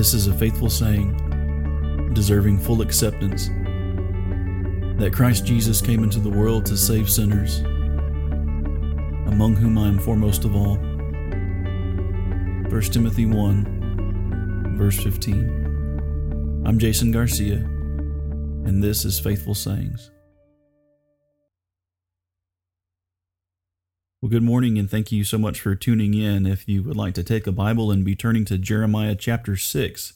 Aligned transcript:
This 0.00 0.14
is 0.14 0.28
a 0.28 0.32
faithful 0.32 0.70
saying, 0.70 1.12
deserving 2.14 2.60
full 2.60 2.80
acceptance, 2.80 3.48
that 4.98 5.12
Christ 5.12 5.44
Jesus 5.44 5.82
came 5.82 6.02
into 6.02 6.20
the 6.20 6.30
world 6.30 6.64
to 6.66 6.76
save 6.78 7.10
sinners, 7.10 7.58
among 9.28 9.56
whom 9.56 9.76
I 9.76 9.88
am 9.88 9.98
foremost 9.98 10.46
of 10.46 10.56
all. 10.56 10.76
1 10.76 12.82
Timothy 12.84 13.26
1, 13.26 14.76
verse 14.78 14.98
15. 15.02 16.62
I'm 16.64 16.78
Jason 16.78 17.12
Garcia, 17.12 17.56
and 17.56 18.82
this 18.82 19.04
is 19.04 19.20
Faithful 19.20 19.54
Sayings. 19.54 20.10
Well, 24.22 24.28
good 24.28 24.42
morning, 24.42 24.78
and 24.78 24.90
thank 24.90 25.10
you 25.10 25.24
so 25.24 25.38
much 25.38 25.62
for 25.62 25.74
tuning 25.74 26.12
in. 26.12 26.44
If 26.44 26.68
you 26.68 26.82
would 26.82 26.94
like 26.94 27.14
to 27.14 27.24
take 27.24 27.46
a 27.46 27.52
Bible 27.52 27.90
and 27.90 28.04
be 28.04 28.14
turning 28.14 28.44
to 28.46 28.58
Jeremiah 28.58 29.14
chapter 29.14 29.56
6, 29.56 30.12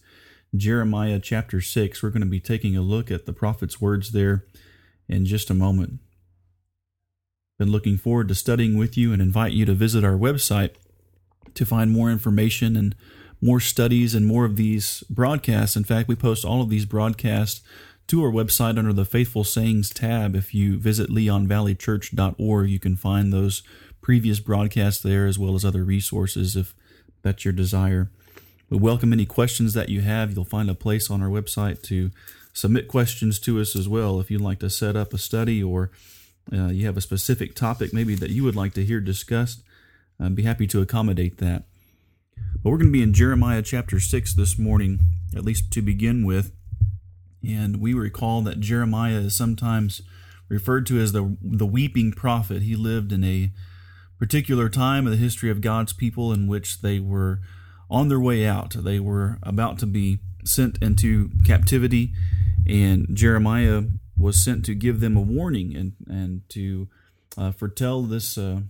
Jeremiah 0.55 1.19
chapter 1.19 1.63
6, 1.63 2.03
we're 2.03 2.11
going 2.11 2.21
to 2.21 2.27
be 2.27 2.39
taking 2.39 2.77
a 2.77 2.83
look 2.83 3.11
at 3.11 3.25
the 3.25 3.33
prophet's 3.33 3.81
words 3.81 4.13
there 4.13 4.45
in 5.09 5.25
just 5.25 5.49
a 5.49 5.55
moment. 5.55 6.01
Been 7.59 7.73
looking 7.73 7.97
forward 7.97 8.29
to 8.29 8.35
studying 8.35 8.77
with 8.77 8.99
you 8.99 9.15
and 9.15 9.23
invite 9.23 9.55
you 9.55 9.65
to 9.65 9.73
visit 9.73 10.05
our 10.05 10.19
website 10.19 10.75
to 11.55 11.65
find 11.65 11.91
more 11.91 12.11
information 12.11 12.77
and 12.77 12.95
more 13.41 13.59
studies 13.59 14.15
and 14.15 14.27
more 14.27 14.45
of 14.45 14.57
these 14.57 15.03
broadcasts. 15.09 15.77
In 15.77 15.85
fact, 15.85 16.11
we 16.11 16.15
post 16.15 16.45
all 16.45 16.61
of 16.61 16.69
these 16.69 16.85
broadcasts 16.85 17.63
to 18.09 18.23
our 18.23 18.31
website 18.31 18.79
under 18.79 18.93
the 18.93 19.07
Faithful 19.07 19.45
Sayings 19.45 19.89
tab. 19.89 20.37
If 20.37 20.53
you 20.53 20.79
visit 20.79 21.09
leonvalleychurch.org, 21.09 22.69
you 22.69 22.79
can 22.79 22.97
find 22.97 23.33
those 23.33 23.63
previous 24.05 24.39
broadcasts 24.39 25.03
there 25.03 25.27
as 25.27 25.39
well 25.39 25.55
as 25.55 25.65
other 25.65 25.83
resources 25.83 26.57
if 26.57 26.75
that's 27.23 27.43
your 27.43 27.53
desire. 27.53 28.11
We 28.69 28.77
welcome 28.77 29.15
any 29.15 29.25
questions 29.25 29.73
that 29.73 29.89
you 29.89 30.03
have. 30.03 30.35
You'll 30.35 30.45
find 30.45 30.69
a 30.69 30.75
place 30.75 31.11
on 31.11 31.23
our 31.23 31.31
website 31.31 31.81
to 31.85 32.11
submit 32.53 32.87
questions 32.87 33.39
to 33.41 33.59
us 33.63 33.75
as 33.75 33.89
well. 33.89 34.21
If 34.21 34.31
you'd 34.31 34.43
like 34.43 34.59
to 34.59 34.69
set 34.69 34.95
up 34.95 35.15
a 35.15 35.19
study 35.19 35.63
or 35.63 35.91
uh, 36.53 36.67
you 36.67 36.85
have 36.85 36.99
a 36.99 37.01
specific 37.01 37.55
topic 37.55 37.95
maybe 37.95 38.15
that 38.15 38.29
you 38.29 38.45
would 38.45 38.55
like 38.55 38.75
to 38.75 38.85
hear 38.85 39.01
discussed, 39.01 39.63
I'd 40.21 40.35
be 40.35 40.43
happy 40.43 40.67
to 40.67 40.83
accommodate 40.83 41.39
that. 41.39 41.65
But 42.63 42.71
we're 42.71 42.79
going 42.79 42.93
to 42.93 42.99
be 42.99 43.03
in 43.03 43.15
Jeremiah 43.15 43.63
chapter 43.63 43.99
6 43.99 44.35
this 44.35 44.59
morning, 44.59 45.01
at 45.35 45.47
least 45.47 45.71
to 45.71 45.81
begin 45.81 46.27
with. 46.27 46.53
And 47.43 47.81
we 47.81 47.95
recall 47.95 48.43
that 48.43 48.61
Jeremiah 48.61 49.21
is 49.21 49.35
sometimes 49.35 50.03
referred 50.51 50.85
to 50.89 51.01
as 51.01 51.13
the, 51.13 51.39
the 51.41 51.67
weeping 51.67 52.13
prophet. 52.13 52.61
He 52.61 52.77
lived 52.77 53.11
in 53.11 53.25
a 53.25 53.51
particular 54.25 54.71
time 54.71 55.07
in 55.07 55.11
the 55.11 55.19
history 55.19 55.51
of 55.51 55.61
God's 55.61 55.93
people 55.93 56.33
in 56.33 56.47
which 56.47 56.81
they 56.81 56.99
were 56.99 57.41
on 57.91 58.09
their 58.09 58.19
way 58.19 58.47
out. 58.47 58.71
They 58.71 58.99
were 58.99 59.37
about 59.43 59.79
to 59.81 59.87
be 59.87 60.21
sent 60.47 60.83
into 60.83 61.29
captivity, 61.45 62.15
and 62.67 63.07
Jeremiah 63.13 63.83
was 64.17 64.43
sent 64.43 64.65
to 64.65 64.75
give 64.75 65.01
them 65.01 65.15
a 65.15 65.21
warning 65.21 65.77
and 65.77 65.93
and 66.09 66.49
to 66.49 66.89
uh, 67.37 67.53
foretell 67.53 68.01
this 68.01 68.39
uh, 68.39 68.61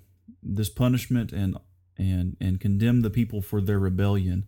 this 0.43 0.69
punishment 0.69 1.31
and 1.31 1.57
and 1.97 2.37
and 2.41 2.61
condemn 2.61 3.03
the 3.03 3.11
people 3.11 3.41
for 3.41 3.61
their 3.61 3.79
rebellion. 3.79 4.47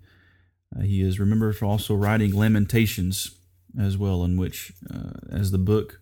Uh, 0.77 0.83
he 0.83 1.03
is 1.03 1.21
remembered 1.21 1.57
for 1.57 1.67
also 1.67 1.95
writing 1.95 2.35
Lamentations 2.35 3.31
as 3.79 3.97
well, 3.97 4.25
in 4.25 4.37
which, 4.37 4.73
uh, 4.93 5.13
as 5.31 5.53
the 5.53 5.59
book 5.73 6.01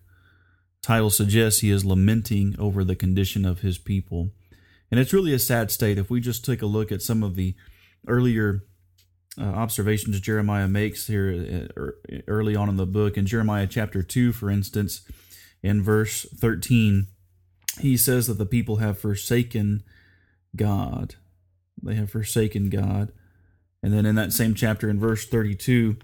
title 0.81 1.11
suggests, 1.11 1.61
he 1.61 1.69
is 1.69 1.85
lamenting 1.85 2.55
over 2.57 2.83
the 2.83 2.95
condition 2.95 3.45
of 3.45 3.59
his 3.59 3.77
people. 3.77 4.31
And 4.91 4.99
it's 4.99 5.13
really 5.13 5.33
a 5.33 5.39
sad 5.39 5.71
state. 5.71 5.97
If 5.97 6.09
we 6.09 6.21
just 6.21 6.45
take 6.45 6.61
a 6.61 6.67
look 6.67 6.91
at 6.91 7.01
some 7.01 7.23
of 7.23 7.35
the 7.35 7.55
earlier 8.07 8.63
uh, 9.37 9.43
observations 9.43 10.19
Jeremiah 10.19 10.67
makes 10.67 11.07
here 11.07 11.67
uh, 11.77 11.79
er, 11.81 11.99
early 12.27 12.55
on 12.55 12.69
in 12.69 12.77
the 12.77 12.85
book, 12.85 13.17
in 13.17 13.25
Jeremiah 13.25 13.67
chapter 13.67 14.01
2, 14.03 14.31
for 14.31 14.49
instance, 14.49 15.01
in 15.61 15.81
verse 15.81 16.25
13, 16.37 17.07
he 17.81 17.97
says 17.97 18.27
that 18.27 18.37
the 18.37 18.45
people 18.45 18.77
have 18.77 18.99
forsaken 18.99 19.83
God. 20.55 21.15
They 21.81 21.95
have 21.95 22.11
forsaken 22.11 22.69
God. 22.69 23.11
And 23.83 23.93
then 23.93 24.05
in 24.05 24.15
that 24.15 24.33
same 24.33 24.55
chapter, 24.55 24.89
in 24.89 24.99
verse 24.99 25.27
32, 25.27 25.97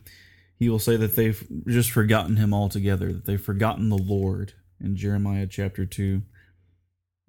he 0.57 0.69
will 0.69 0.79
say 0.79 0.97
that 0.97 1.15
they've 1.15 1.47
just 1.67 1.91
forgotten 1.91 2.35
him 2.35 2.53
altogether, 2.53 3.13
that 3.13 3.25
they've 3.25 3.41
forgotten 3.41 3.89
the 3.89 3.97
Lord 3.97 4.53
in 4.79 4.95
Jeremiah 4.95 5.47
chapter 5.47 5.85
2 5.85 6.21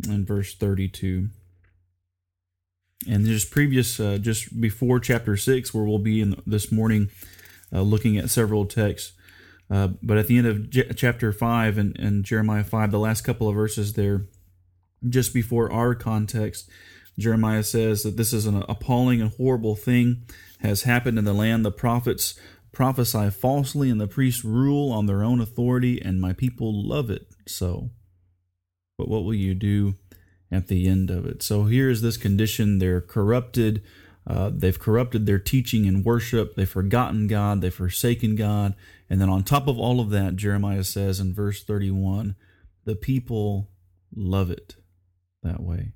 and 0.08 0.26
verse 0.26 0.54
32 0.54 1.28
and 3.08 3.26
just 3.26 3.50
previous, 3.50 3.98
uh, 3.98 4.18
just 4.18 4.60
before 4.60 5.00
chapter 5.00 5.36
six, 5.36 5.72
where 5.72 5.84
we'll 5.84 5.98
be 5.98 6.20
in 6.20 6.40
this 6.46 6.70
morning, 6.70 7.10
uh, 7.72 7.82
looking 7.82 8.16
at 8.18 8.30
several 8.30 8.66
texts. 8.66 9.12
Uh, 9.70 9.88
but 10.02 10.18
at 10.18 10.26
the 10.26 10.36
end 10.36 10.46
of 10.46 10.70
J- 10.70 10.90
chapter 10.94 11.32
five 11.32 11.78
and, 11.78 11.98
and 11.98 12.24
Jeremiah 12.24 12.64
five, 12.64 12.90
the 12.90 12.98
last 12.98 13.22
couple 13.22 13.48
of 13.48 13.54
verses 13.54 13.94
there, 13.94 14.26
just 15.08 15.32
before 15.32 15.72
our 15.72 15.94
context, 15.94 16.68
Jeremiah 17.18 17.62
says 17.62 18.02
that 18.02 18.16
this 18.16 18.32
is 18.32 18.46
an 18.46 18.64
appalling 18.68 19.20
and 19.20 19.32
horrible 19.32 19.76
thing 19.76 20.26
has 20.60 20.82
happened 20.82 21.18
in 21.18 21.24
the 21.24 21.32
land. 21.32 21.64
The 21.64 21.70
prophets 21.70 22.38
prophesy 22.72 23.30
falsely, 23.30 23.90
and 23.90 24.00
the 24.00 24.06
priests 24.06 24.44
rule 24.44 24.92
on 24.92 25.06
their 25.06 25.22
own 25.22 25.40
authority, 25.40 26.00
and 26.00 26.20
my 26.20 26.32
people 26.32 26.86
love 26.86 27.10
it 27.10 27.26
so. 27.46 27.90
But 28.96 29.08
what 29.08 29.24
will 29.24 29.34
you 29.34 29.54
do? 29.54 29.94
At 30.52 30.68
the 30.68 30.86
end 30.86 31.10
of 31.10 31.24
it. 31.26 31.42
So 31.42 31.64
here 31.64 31.88
is 31.88 32.02
this 32.02 32.16
condition 32.16 32.78
they're 32.78 33.00
corrupted. 33.00 33.82
Uh, 34.26 34.50
they've 34.54 34.78
corrupted 34.78 35.26
their 35.26 35.38
teaching 35.38 35.86
and 35.86 36.04
worship. 36.04 36.54
They've 36.54 36.68
forgotten 36.68 37.26
God. 37.26 37.60
They've 37.60 37.74
forsaken 37.74 38.36
God. 38.36 38.74
And 39.10 39.20
then 39.20 39.28
on 39.28 39.42
top 39.42 39.66
of 39.66 39.78
all 39.78 39.98
of 39.98 40.10
that, 40.10 40.36
Jeremiah 40.36 40.84
says 40.84 41.18
in 41.18 41.34
verse 41.34 41.64
31 41.64 42.36
the 42.84 42.94
people 42.94 43.70
love 44.14 44.50
it 44.50 44.76
that 45.42 45.60
way. 45.62 45.92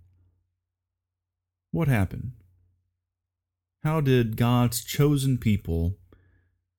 What 1.70 1.88
happened? 1.88 2.32
How 3.84 4.00
did 4.00 4.36
God's 4.36 4.82
chosen 4.82 5.38
people 5.38 5.98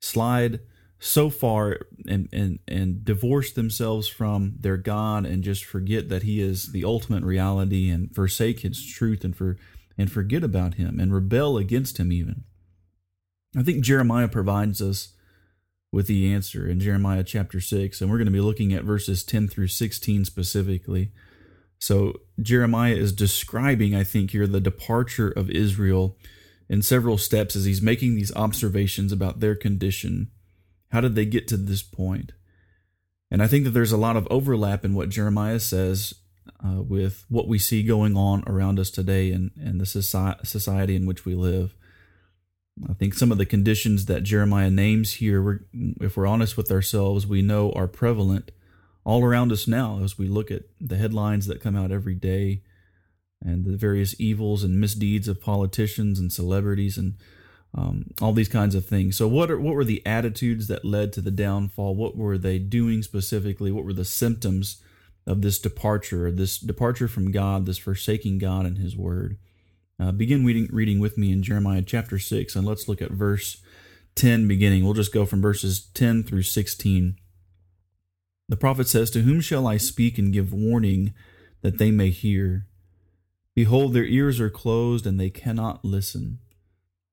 slide 0.01 0.59
so 0.99 1.29
far 1.29 1.79
and, 2.07 2.27
and, 2.33 2.59
and 2.67 3.05
divorce 3.05 3.51
themselves 3.51 4.07
from 4.07 4.55
their 4.59 4.77
God 4.77 5.25
and 5.25 5.43
just 5.43 5.63
forget 5.63 6.09
that 6.09 6.23
He 6.23 6.41
is 6.41 6.71
the 6.71 6.83
ultimate 6.83 7.23
reality 7.23 7.89
and 7.89 8.13
forsake 8.13 8.61
His 8.61 8.83
truth 8.85 9.23
and 9.23 9.35
for 9.35 9.57
and 9.97 10.11
forget 10.11 10.43
about 10.43 10.75
Him 10.75 10.99
and 10.99 11.13
rebel 11.13 11.57
against 11.57 11.97
Him 11.97 12.11
even. 12.11 12.43
I 13.55 13.63
think 13.63 13.83
Jeremiah 13.83 14.27
provides 14.27 14.81
us 14.81 15.13
with 15.91 16.07
the 16.07 16.31
answer 16.31 16.67
in 16.67 16.79
Jeremiah 16.79 17.23
chapter 17.23 17.61
6, 17.61 18.01
and 18.01 18.09
we're 18.09 18.17
going 18.17 18.25
to 18.25 18.31
be 18.31 18.41
looking 18.41 18.73
at 18.73 18.83
verses 18.83 19.23
10 19.23 19.47
through 19.47 19.69
16 19.69 20.25
specifically. 20.25 21.11
So, 21.79 22.13
Jeremiah 22.41 22.95
is 22.95 23.13
describing, 23.13 23.95
I 23.95 24.03
think, 24.03 24.31
here 24.31 24.47
the 24.47 24.59
departure 24.59 25.29
of 25.29 25.49
Israel 25.49 26.17
in 26.67 26.81
several 26.81 27.17
steps 27.17 27.55
as 27.55 27.65
he's 27.65 27.81
making 27.81 28.15
these 28.15 28.35
observations 28.35 29.11
about 29.11 29.39
their 29.39 29.55
condition 29.55 30.31
how 30.89 31.01
did 31.01 31.15
they 31.15 31.25
get 31.25 31.47
to 31.49 31.57
this 31.57 31.81
point? 31.81 32.31
And 33.29 33.43
I 33.43 33.47
think 33.47 33.65
that 33.65 33.71
there's 33.71 33.91
a 33.91 33.97
lot 33.97 34.15
of 34.15 34.27
overlap 34.31 34.85
in 34.85 34.93
what 34.93 35.09
Jeremiah 35.09 35.59
says 35.59 36.13
uh, 36.63 36.81
with 36.81 37.25
what 37.29 37.47
we 37.47 37.59
see 37.59 37.83
going 37.83 38.15
on 38.15 38.43
around 38.47 38.79
us 38.79 38.89
today 38.89 39.31
and, 39.31 39.51
and 39.59 39.81
the 39.81 39.85
society 39.85 40.95
in 40.95 41.05
which 41.05 41.25
we 41.25 41.35
live. 41.35 41.75
I 42.89 42.93
think 42.93 43.15
some 43.15 43.31
of 43.31 43.37
the 43.37 43.45
conditions 43.45 44.05
that 44.05 44.23
Jeremiah 44.23 44.69
names 44.69 45.13
here, 45.13 45.41
we're, 45.41 45.59
if 45.99 46.15
we're 46.15 46.27
honest 46.27 46.55
with 46.55 46.71
ourselves, 46.71 47.25
we 47.25 47.41
know 47.41 47.71
are 47.71 47.87
prevalent 47.87 48.51
all 49.03 49.23
around 49.23 49.51
us 49.51 49.67
now 49.67 50.01
as 50.03 50.17
we 50.17 50.27
look 50.27 50.51
at 50.51 50.63
the 50.79 50.97
headlines 50.97 51.47
that 51.47 51.61
come 51.61 51.75
out 51.75 51.91
every 51.91 52.15
day 52.15 52.61
and 53.41 53.65
the 53.65 53.77
various 53.77 54.19
evils 54.19 54.63
and 54.63 54.79
misdeeds 54.79 55.27
of 55.27 55.41
politicians 55.41 56.19
and 56.19 56.31
celebrities 56.31 56.97
and 56.97 57.15
um, 57.77 58.05
all 58.19 58.33
these 58.33 58.49
kinds 58.49 58.73
of 58.73 58.85
things. 58.85 59.15
So, 59.15 59.27
what 59.27 59.51
are, 59.51 59.59
what 59.59 59.75
were 59.75 59.85
the 59.85 60.03
attitudes 60.05 60.67
that 60.67 60.83
led 60.83 61.13
to 61.13 61.21
the 61.21 61.31
downfall? 61.31 61.95
What 61.95 62.17
were 62.17 62.37
they 62.37 62.57
doing 62.57 63.03
specifically? 63.03 63.71
What 63.71 63.85
were 63.85 63.93
the 63.93 64.03
symptoms 64.03 64.81
of 65.27 65.43
this 65.43 65.59
departure, 65.59 66.31
this 66.31 66.57
departure 66.57 67.07
from 67.07 67.31
God, 67.31 67.65
this 67.65 67.77
forsaking 67.77 68.39
God 68.39 68.65
and 68.65 68.79
His 68.79 68.97
Word? 68.97 69.37
Uh, 69.99 70.11
begin 70.11 70.43
reading, 70.43 70.67
reading 70.71 70.99
with 70.99 71.19
me 71.19 71.31
in 71.31 71.43
Jeremiah 71.43 71.83
chapter 71.83 72.17
6, 72.17 72.55
and 72.55 72.65
let's 72.65 72.87
look 72.87 73.01
at 73.01 73.11
verse 73.11 73.61
10 74.15 74.47
beginning. 74.47 74.83
We'll 74.83 74.93
just 74.93 75.13
go 75.13 75.25
from 75.25 75.41
verses 75.41 75.79
10 75.93 76.23
through 76.23 76.43
16. 76.43 77.15
The 78.49 78.57
prophet 78.57 78.87
says, 78.87 79.11
To 79.11 79.21
whom 79.21 79.39
shall 79.39 79.67
I 79.67 79.77
speak 79.77 80.17
and 80.17 80.33
give 80.33 80.51
warning 80.51 81.13
that 81.61 81.77
they 81.77 81.91
may 81.91 82.09
hear? 82.09 82.65
Behold, 83.53 83.93
their 83.93 84.05
ears 84.05 84.39
are 84.39 84.49
closed, 84.49 85.05
and 85.05 85.19
they 85.19 85.29
cannot 85.29 85.85
listen. 85.85 86.39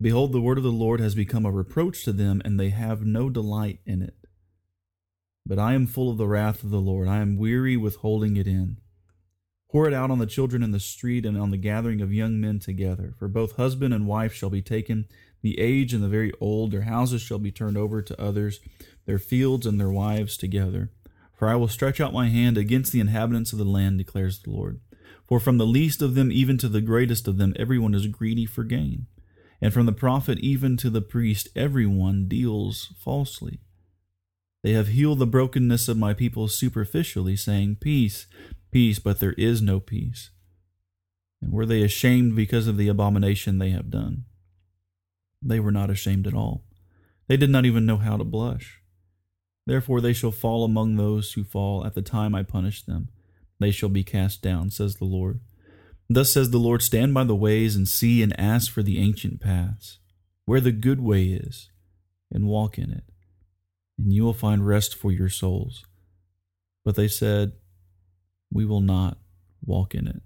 Behold, 0.00 0.32
the 0.32 0.41
word 0.41 0.58
of 0.58 0.64
the 0.64 0.73
Lord 0.73 1.00
has 1.00 1.14
become 1.14 1.46
a 1.46 1.52
reproach 1.52 2.05
to 2.05 2.12
them, 2.12 2.43
and 2.44 2.58
they 2.58 2.70
have 2.70 3.06
no 3.06 3.31
delight 3.31 3.81
in 3.87 4.02
it. 4.02 4.17
But 5.46 5.58
I 5.58 5.75
am 5.75 5.87
full 5.87 6.11
of 6.11 6.19
the 6.19 6.26
wrath 6.26 6.64
of 6.64 6.70
the 6.70 6.81
Lord. 6.81 7.06
I 7.06 7.19
am 7.19 7.37
weary 7.37 7.76
with 7.76 7.96
holding 7.96 8.37
it 8.37 8.46
in. 8.46 8.79
Pour 9.70 9.87
it 9.87 9.94
out 9.94 10.11
on 10.11 10.19
the 10.19 10.26
children 10.26 10.62
in 10.62 10.70
the 10.70 10.81
street 10.81 11.26
and 11.26 11.37
on 11.37 11.50
the 11.50 11.56
gathering 11.56 12.00
of 12.00 12.12
young 12.12 12.41
men 12.41 12.61
together. 12.61 13.12
For 13.19 13.29
both 13.29 13.56
husband 13.56 13.93
and 13.93 14.06
wife 14.06 14.32
shall 14.32 14.50
be 14.50 14.62
taken, 14.62 15.06
The 15.43 15.58
aged 15.58 15.94
and 15.94 16.02
the 16.02 16.08
very 16.08 16.32
old, 16.40 16.70
their 16.70 16.82
houses 16.82 17.20
shall 17.20 17.38
be 17.38 17.52
turned 17.52 17.76
over 17.76 18.00
to 18.00 18.20
others, 18.20 18.61
their 19.05 19.19
fields 19.19 19.67
and 19.67 19.79
their 19.79 19.90
wives 19.90 20.37
together. 20.37 20.90
For 21.37 21.49
I 21.49 21.56
will 21.56 21.69
stretch 21.69 22.00
out 22.00 22.12
my 22.12 22.29
hand 22.29 22.56
against 22.56 22.93
the 22.93 23.00
inhabitants 23.00 23.52
of 23.52 23.58
the 23.58 23.64
land, 23.64 23.99
declares 23.99 24.38
the 24.38 24.50
Lord. 24.50 24.81
For 25.26 25.40
from 25.40 25.58
the 25.58 25.67
least 25.67 26.00
of 26.00 26.14
them 26.14 26.31
even 26.32 26.56
to 26.58 26.69
the 26.69 26.81
greatest 26.81 27.26
of 27.29 27.37
them, 27.37 27.52
everyone 27.58 27.94
is 27.94 28.06
greedy 28.06 28.47
for 28.47 28.64
gain. 28.64 29.06
And 29.64 29.72
from 29.72 29.87
the 29.87 29.93
prophet 29.93 30.38
even 30.40 30.76
to 30.76 30.90
the 30.90 31.00
priest, 31.00 31.49
everyone 31.56 32.28
deals 32.28 32.93
falsely. 32.99 33.61
They 34.62 34.72
have 34.72 34.88
healed 34.88 35.20
the 35.20 35.26
brokenness 35.26 35.88
of 35.88 35.96
my 35.96 36.12
people 36.12 36.49
superficially, 36.49 37.34
saying, 37.34 37.76
Peace, 37.81 38.26
peace, 38.70 38.99
but 38.99 39.20
there 39.20 39.32
is 39.38 39.62
no 39.62 39.81
peace. 39.81 40.28
And 41.40 41.50
were 41.50 41.64
they 41.64 41.81
ashamed 41.81 42.37
because 42.37 42.66
of 42.66 42.76
the 42.76 42.88
abomination 42.88 43.56
they 43.56 43.70
have 43.70 43.88
done? 43.88 44.26
They 45.40 45.61
were 45.61 45.72
not 45.72 45.88
ashamed 45.88 46.26
at 46.26 46.34
all. 46.34 46.66
They 47.26 47.38
did 47.38 47.49
not 47.49 47.64
even 47.64 47.87
know 47.87 47.96
how 47.96 48.19
to 48.19 48.25
blush. 48.25 48.82
Therefore 49.66 50.02
they 50.02 50.12
shall 50.12 50.31
fall 50.31 50.64
among 50.64 50.96
those 50.96 51.32
who 51.32 51.43
fall 51.43 51.87
at 51.87 51.94
the 51.94 52.02
time 52.02 52.34
I 52.34 52.43
punish 52.43 52.82
them. 52.82 53.08
They 53.61 53.70
shall 53.70 53.88
be 53.88 54.05
cast 54.05 54.43
down, 54.43 54.69
says 54.69 54.96
the 54.96 55.06
Lord. 55.06 55.40
Thus 56.09 56.33
says 56.33 56.51
the 56.51 56.59
Lord 56.59 56.83
Stand 56.83 57.15
by 57.15 57.25
the 57.25 57.35
ways 57.35 57.77
and 57.77 57.89
see 57.89 58.23
and 58.23 58.39
ask 58.39 58.71
for 58.71 58.83
the 58.83 58.99
ancient 58.99 59.41
paths, 59.41 59.99
where 60.45 60.61
the 60.61 60.73
good 60.73 61.01
way 61.01 61.27
is, 61.27 61.71
and 62.31 62.47
walk 62.47 62.79
in 62.79 62.91
it, 62.91 63.05
and 63.99 64.12
you 64.12 64.23
will 64.23 64.35
find 64.35 64.67
rest 64.67 64.95
for 64.95 65.11
your 65.11 65.29
souls. 65.29 65.85
But 66.85 66.97
they 66.97 67.09
said, 67.09 67.53
We 68.53 68.65
will 68.65 68.83
not 68.83 69.19
walk 69.65 69.95
in 69.95 70.06
it. 70.06 70.23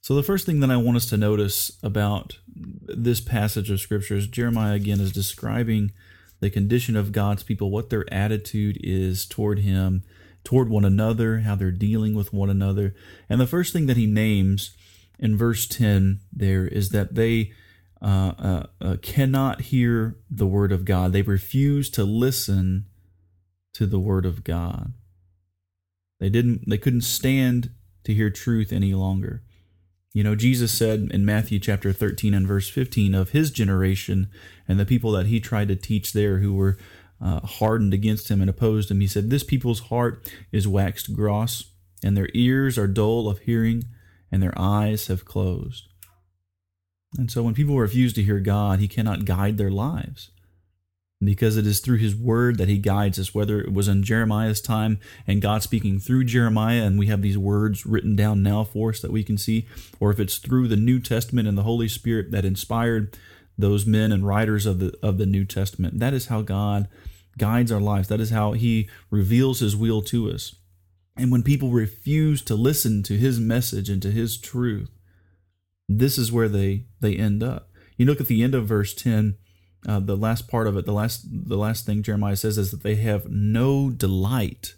So, 0.00 0.14
the 0.14 0.22
first 0.22 0.46
thing 0.46 0.60
that 0.60 0.70
I 0.70 0.76
want 0.76 0.96
us 0.96 1.06
to 1.10 1.16
notice 1.16 1.76
about 1.82 2.38
this 2.54 3.20
passage 3.20 3.70
of 3.70 3.80
Scripture 3.80 4.14
is 4.14 4.26
Jeremiah 4.26 4.74
again 4.74 5.00
is 5.00 5.12
describing 5.12 5.92
the 6.40 6.48
condition 6.50 6.96
of 6.96 7.12
God's 7.12 7.42
people, 7.42 7.70
what 7.70 7.90
their 7.90 8.10
attitude 8.12 8.78
is 8.80 9.26
toward 9.26 9.58
Him, 9.58 10.04
toward 10.44 10.68
one 10.68 10.84
another, 10.84 11.40
how 11.40 11.54
they're 11.54 11.70
dealing 11.70 12.14
with 12.14 12.32
one 12.32 12.50
another. 12.50 12.94
And 13.28 13.40
the 13.40 13.46
first 13.46 13.72
thing 13.72 13.86
that 13.86 13.96
he 13.96 14.06
names 14.06 14.76
in 15.18 15.36
verse 15.36 15.66
10 15.66 16.20
there 16.32 16.66
is 16.66 16.90
that 16.90 17.14
they 17.14 17.52
uh, 18.00 18.32
uh, 18.38 18.62
uh, 18.80 18.96
cannot 19.02 19.62
hear 19.62 20.16
the 20.30 20.46
word 20.46 20.72
of 20.72 20.84
God. 20.84 21.12
They 21.12 21.22
refuse 21.22 21.90
to 21.90 22.04
listen 22.04 22.86
to 23.74 23.86
the 23.86 23.98
word 23.98 24.24
of 24.24 24.44
God. 24.44 24.92
They 26.20 26.28
didn't. 26.28 26.68
They 26.68 26.78
couldn't 26.78 27.02
stand 27.02 27.70
to 28.04 28.14
hear 28.14 28.30
truth 28.30 28.72
any 28.72 28.94
longer. 28.94 29.42
You 30.12 30.24
know, 30.24 30.34
Jesus 30.34 30.72
said 30.72 31.10
in 31.12 31.24
Matthew 31.24 31.58
chapter 31.58 31.92
13 31.92 32.34
and 32.34 32.46
verse 32.46 32.68
15 32.68 33.14
of 33.14 33.30
his 33.30 33.50
generation 33.50 34.28
and 34.66 34.80
the 34.80 34.86
people 34.86 35.12
that 35.12 35.26
he 35.26 35.38
tried 35.38 35.68
to 35.68 35.76
teach 35.76 36.12
there 36.12 36.38
who 36.38 36.54
were 36.54 36.78
uh, 37.20 37.40
hardened 37.40 37.94
against 37.94 38.30
him 38.30 38.40
and 38.40 38.50
opposed 38.50 38.90
him, 38.90 39.00
he 39.00 39.06
said, 39.06 39.30
This 39.30 39.44
people's 39.44 39.80
heart 39.80 40.30
is 40.52 40.68
waxed 40.68 41.14
gross, 41.14 41.72
and 42.02 42.16
their 42.16 42.28
ears 42.34 42.78
are 42.78 42.86
dull 42.86 43.28
of 43.28 43.40
hearing, 43.40 43.84
and 44.30 44.42
their 44.42 44.58
eyes 44.58 45.06
have 45.08 45.24
closed. 45.24 45.88
And 47.16 47.30
so 47.30 47.42
when 47.42 47.54
people 47.54 47.78
refuse 47.78 48.12
to 48.14 48.22
hear 48.22 48.40
God, 48.40 48.80
he 48.80 48.88
cannot 48.88 49.24
guide 49.24 49.56
their 49.56 49.70
lives 49.70 50.30
because 51.22 51.56
it 51.56 51.66
is 51.66 51.80
through 51.80 51.96
his 51.96 52.14
word 52.14 52.58
that 52.58 52.68
he 52.68 52.78
guides 52.78 53.18
us, 53.18 53.34
whether 53.34 53.60
it 53.60 53.72
was 53.72 53.88
in 53.88 54.04
Jeremiah's 54.04 54.60
time 54.60 55.00
and 55.26 55.42
God 55.42 55.62
speaking 55.62 55.98
through 55.98 56.24
Jeremiah, 56.24 56.84
and 56.84 56.98
we 56.98 57.06
have 57.06 57.22
these 57.22 57.38
words 57.38 57.84
written 57.84 58.14
down 58.14 58.42
now 58.42 58.62
for 58.62 58.90
us 58.90 59.00
that 59.00 59.10
we 59.10 59.24
can 59.24 59.36
see, 59.36 59.66
or 59.98 60.10
if 60.10 60.20
it's 60.20 60.38
through 60.38 60.68
the 60.68 60.76
New 60.76 61.00
Testament 61.00 61.48
and 61.48 61.58
the 61.58 61.64
Holy 61.64 61.88
Spirit 61.88 62.30
that 62.30 62.44
inspired 62.44 63.16
those 63.56 63.84
men 63.84 64.12
and 64.12 64.26
writers 64.26 64.66
of 64.66 64.78
the 64.78 64.96
of 65.02 65.18
the 65.18 65.26
New 65.26 65.44
Testament. 65.44 65.98
That 65.98 66.14
is 66.14 66.26
how 66.26 66.42
God 66.42 66.86
guides 67.38 67.72
our 67.72 67.80
lives. 67.80 68.08
That 68.08 68.20
is 68.20 68.30
how 68.30 68.52
he 68.52 68.88
reveals 69.10 69.60
his 69.60 69.76
will 69.76 70.02
to 70.02 70.30
us. 70.30 70.54
And 71.16 71.32
when 71.32 71.42
people 71.42 71.70
refuse 71.70 72.42
to 72.42 72.54
listen 72.54 73.02
to 73.04 73.16
his 73.16 73.40
message 73.40 73.88
and 73.88 74.00
to 74.02 74.10
his 74.10 74.38
truth, 74.38 74.90
this 75.88 76.18
is 76.18 76.30
where 76.30 76.48
they 76.48 76.84
they 77.00 77.16
end 77.16 77.42
up. 77.42 77.70
You 77.96 78.06
look 78.06 78.20
at 78.20 78.26
the 78.26 78.42
end 78.42 78.54
of 78.54 78.66
verse 78.66 78.94
10 78.94 79.36
uh, 79.86 80.00
the 80.00 80.16
last 80.16 80.48
part 80.48 80.66
of 80.66 80.76
it, 80.76 80.86
the 80.86 80.92
last 80.92 81.26
the 81.30 81.56
last 81.56 81.86
thing 81.86 82.02
Jeremiah 82.02 82.36
says 82.36 82.58
is 82.58 82.70
that 82.70 82.82
they 82.82 82.96
have 82.96 83.30
no 83.30 83.90
delight 83.90 84.74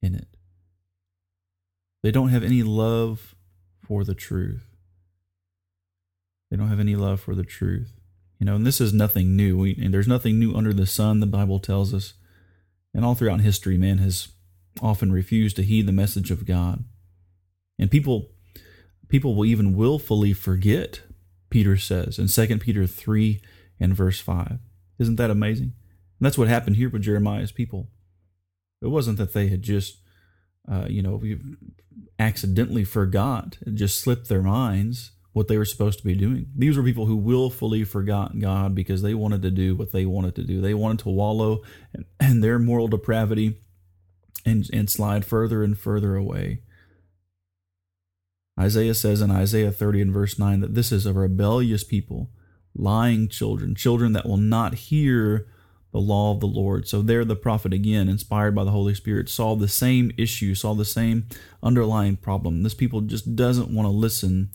in 0.00 0.14
it. 0.14 0.36
They 2.02 2.10
don't 2.10 2.30
have 2.30 2.42
any 2.42 2.62
love 2.62 3.34
for 3.86 4.02
the 4.02 4.14
truth. 4.14 4.76
They 6.50 6.56
don't 6.56 6.68
have 6.68 6.80
any 6.80 6.96
love 6.96 7.20
for 7.20 7.34
the 7.34 7.44
truth. 7.44 7.92
You 8.42 8.46
know, 8.46 8.56
and 8.56 8.66
this 8.66 8.80
is 8.80 8.92
nothing 8.92 9.36
new. 9.36 9.56
We, 9.56 9.78
and 9.80 9.94
there's 9.94 10.08
nothing 10.08 10.36
new 10.36 10.52
under 10.52 10.72
the 10.72 10.84
sun, 10.84 11.20
the 11.20 11.26
Bible 11.26 11.60
tells 11.60 11.94
us. 11.94 12.14
And 12.92 13.04
all 13.04 13.14
throughout 13.14 13.40
history, 13.40 13.76
man 13.76 13.98
has 13.98 14.32
often 14.80 15.12
refused 15.12 15.54
to 15.54 15.62
heed 15.62 15.86
the 15.86 15.92
message 15.92 16.32
of 16.32 16.44
God. 16.44 16.82
And 17.78 17.88
people 17.88 18.30
people 19.08 19.36
will 19.36 19.44
even 19.44 19.76
willfully 19.76 20.32
forget, 20.32 21.02
Peter 21.50 21.76
says 21.76 22.18
in 22.18 22.26
2 22.26 22.58
Peter 22.58 22.84
3 22.84 23.40
and 23.78 23.94
verse 23.94 24.18
5. 24.18 24.58
Isn't 24.98 25.16
that 25.16 25.30
amazing? 25.30 25.74
And 26.18 26.26
that's 26.26 26.36
what 26.36 26.48
happened 26.48 26.74
here 26.74 26.90
with 26.90 27.02
Jeremiah's 27.02 27.52
people. 27.52 27.90
It 28.80 28.88
wasn't 28.88 29.18
that 29.18 29.34
they 29.34 29.50
had 29.50 29.62
just, 29.62 29.98
uh, 30.68 30.86
you 30.88 31.00
know, 31.00 31.22
accidentally 32.18 32.82
forgot, 32.82 33.58
it 33.64 33.76
just 33.76 34.00
slipped 34.00 34.28
their 34.28 34.42
minds 34.42 35.12
what 35.32 35.48
they 35.48 35.56
were 35.56 35.64
supposed 35.64 35.98
to 35.98 36.04
be 36.04 36.14
doing. 36.14 36.46
These 36.54 36.76
were 36.76 36.82
people 36.82 37.06
who 37.06 37.16
willfully 37.16 37.84
forgot 37.84 38.38
God 38.38 38.74
because 38.74 39.02
they 39.02 39.14
wanted 39.14 39.42
to 39.42 39.50
do 39.50 39.74
what 39.74 39.92
they 39.92 40.04
wanted 40.04 40.34
to 40.36 40.42
do. 40.42 40.60
They 40.60 40.74
wanted 40.74 41.00
to 41.00 41.08
wallow 41.08 41.62
in, 41.94 42.04
in 42.20 42.40
their 42.40 42.58
moral 42.58 42.88
depravity 42.88 43.56
and, 44.44 44.68
and 44.72 44.90
slide 44.90 45.24
further 45.24 45.62
and 45.62 45.78
further 45.78 46.16
away. 46.16 46.62
Isaiah 48.60 48.94
says 48.94 49.22
in 49.22 49.30
Isaiah 49.30 49.72
30 49.72 50.02
and 50.02 50.12
verse 50.12 50.38
9 50.38 50.60
that 50.60 50.74
this 50.74 50.92
is 50.92 51.06
a 51.06 51.14
rebellious 51.14 51.84
people 51.84 52.30
lying 52.74 53.28
children, 53.28 53.74
children 53.74 54.12
that 54.12 54.26
will 54.26 54.36
not 54.36 54.74
hear 54.74 55.46
the 55.92 56.00
law 56.00 56.32
of 56.32 56.40
the 56.40 56.46
Lord. 56.46 56.88
So 56.88 57.02
there 57.02 57.24
the 57.24 57.36
prophet 57.36 57.72
again, 57.72 58.08
inspired 58.08 58.54
by 58.54 58.64
the 58.64 58.70
Holy 58.70 58.94
Spirit, 58.94 59.28
saw 59.28 59.54
the 59.54 59.68
same 59.68 60.10
issue, 60.16 60.54
saw 60.54 60.74
the 60.74 60.84
same 60.84 61.26
underlying 61.62 62.16
problem. 62.16 62.62
This 62.62 62.74
people 62.74 63.02
just 63.02 63.36
doesn't 63.36 63.74
want 63.74 63.86
to 63.86 63.90
listen 63.90 64.50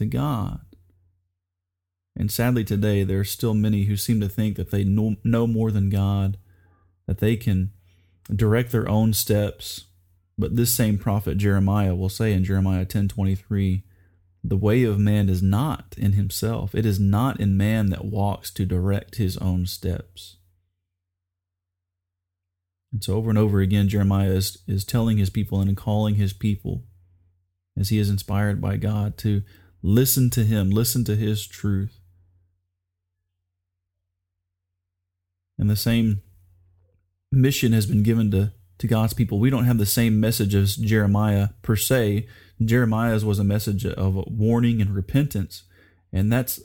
to 0.00 0.06
God. 0.06 0.60
And 2.16 2.30
sadly 2.30 2.64
today 2.64 3.04
there 3.04 3.20
are 3.20 3.24
still 3.24 3.54
many 3.54 3.84
who 3.84 3.96
seem 3.96 4.20
to 4.20 4.28
think 4.28 4.56
that 4.56 4.70
they 4.70 4.82
know, 4.82 5.16
know 5.22 5.46
more 5.46 5.70
than 5.70 5.90
God, 5.90 6.38
that 7.06 7.18
they 7.18 7.36
can 7.36 7.70
direct 8.34 8.72
their 8.72 8.88
own 8.88 9.12
steps. 9.12 9.84
But 10.36 10.56
this 10.56 10.74
same 10.74 10.98
prophet 10.98 11.36
Jeremiah 11.36 11.94
will 11.94 12.08
say 12.08 12.32
in 12.32 12.44
Jeremiah 12.44 12.84
10:23, 12.84 13.84
the 14.42 14.56
way 14.56 14.84
of 14.84 14.98
man 14.98 15.28
is 15.28 15.42
not 15.42 15.94
in 15.98 16.12
himself. 16.12 16.74
It 16.74 16.86
is 16.86 16.98
not 16.98 17.38
in 17.38 17.58
man 17.58 17.90
that 17.90 18.06
walks 18.06 18.50
to 18.52 18.64
direct 18.64 19.16
his 19.16 19.36
own 19.36 19.66
steps. 19.66 20.36
And 22.90 23.04
so, 23.04 23.14
over 23.16 23.28
and 23.28 23.38
over 23.38 23.60
again, 23.60 23.88
Jeremiah 23.88 24.30
is, 24.30 24.58
is 24.66 24.84
telling 24.84 25.18
his 25.18 25.30
people 25.30 25.60
and 25.60 25.76
calling 25.76 26.14
his 26.14 26.32
people, 26.32 26.84
as 27.78 27.90
he 27.90 27.98
is 27.98 28.08
inspired 28.08 28.60
by 28.60 28.78
God, 28.78 29.18
to 29.18 29.42
listen 29.82 30.30
to 30.30 30.44
him, 30.44 30.70
listen 30.70 31.04
to 31.04 31.16
his 31.16 31.46
truth. 31.46 31.98
And 35.58 35.68
the 35.68 35.76
same 35.76 36.22
mission 37.30 37.72
has 37.72 37.86
been 37.86 38.02
given 38.02 38.30
to, 38.30 38.52
to 38.78 38.86
God's 38.86 39.12
people. 39.12 39.38
We 39.38 39.50
don't 39.50 39.64
have 39.64 39.78
the 39.78 39.86
same 39.86 40.18
message 40.18 40.54
as 40.54 40.76
Jeremiah 40.76 41.50
per 41.62 41.76
se, 41.76 42.26
Jeremiah's 42.64 43.24
was 43.24 43.38
a 43.38 43.44
message 43.44 43.86
of 43.86 44.14
warning 44.26 44.80
and 44.80 44.94
repentance. 44.94 45.64
And 46.12 46.32
that's 46.32 46.60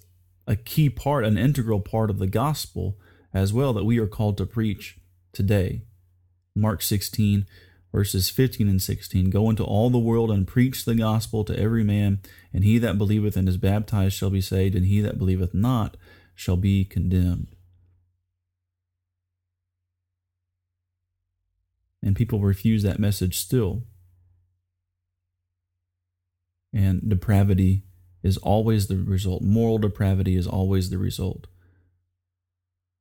a 0.48 0.56
key 0.56 0.90
part, 0.90 1.26
an 1.26 1.38
integral 1.38 1.80
part 1.80 2.10
of 2.10 2.20
the 2.20 2.28
gospel 2.28 2.98
as 3.34 3.54
well 3.54 3.74
that 3.74 3.86
we 3.86 3.98
are 4.00 4.08
called 4.08 4.38
to 4.38 4.46
preach 4.46 4.98
today. 5.34 5.84
Mark 6.56 6.82
16, 6.82 7.46
verses 7.96 8.30
15 8.30 8.68
and 8.68 8.82
16 8.82 9.30
Go 9.30 9.50
into 9.50 9.64
all 9.64 9.90
the 9.90 9.98
world 9.98 10.30
and 10.30 10.46
preach 10.46 10.84
the 10.84 10.96
gospel 10.96 11.46
to 11.46 11.58
every 11.58 11.84
man, 11.84 12.20
and 12.54 12.66
he 12.66 12.78
that 12.78 12.98
believeth 12.98 13.38
and 13.38 13.48
is 13.48 13.58
baptized 13.58 14.16
shall 14.16 14.30
be 14.30 14.42
saved, 14.42 14.76
and 14.76 14.86
he 14.86 15.00
that 15.00 15.18
believeth 15.18 15.54
not 15.54 15.96
shall 16.36 16.58
be 16.58 16.84
condemned. 16.84 17.48
And 22.04 22.16
people 22.16 22.42
refuse 22.42 22.84
that 22.84 23.00
message 23.00 23.40
still 23.40 23.84
and 26.76 27.08
depravity 27.10 27.84
is 28.22 28.36
always 28.38 28.88
the 28.88 28.98
result. 28.98 29.42
Moral 29.42 29.78
depravity 29.78 30.36
is 30.36 30.46
always 30.46 30.90
the 30.90 30.98
result. 30.98 31.48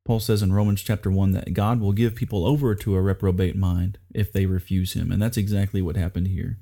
Paul 0.04 0.20
says 0.20 0.42
in 0.42 0.52
Romans 0.52 0.82
chapter 0.82 1.10
1 1.10 1.32
that 1.32 1.54
God 1.54 1.80
will 1.80 1.92
give 1.92 2.14
people 2.14 2.46
over 2.46 2.74
to 2.74 2.94
a 2.94 3.00
reprobate 3.00 3.56
mind 3.56 3.98
if 4.14 4.30
they 4.32 4.44
refuse 4.44 4.92
him. 4.92 5.10
And 5.10 5.20
that's 5.20 5.38
exactly 5.38 5.80
what 5.80 5.96
happened 5.96 6.28
here. 6.28 6.58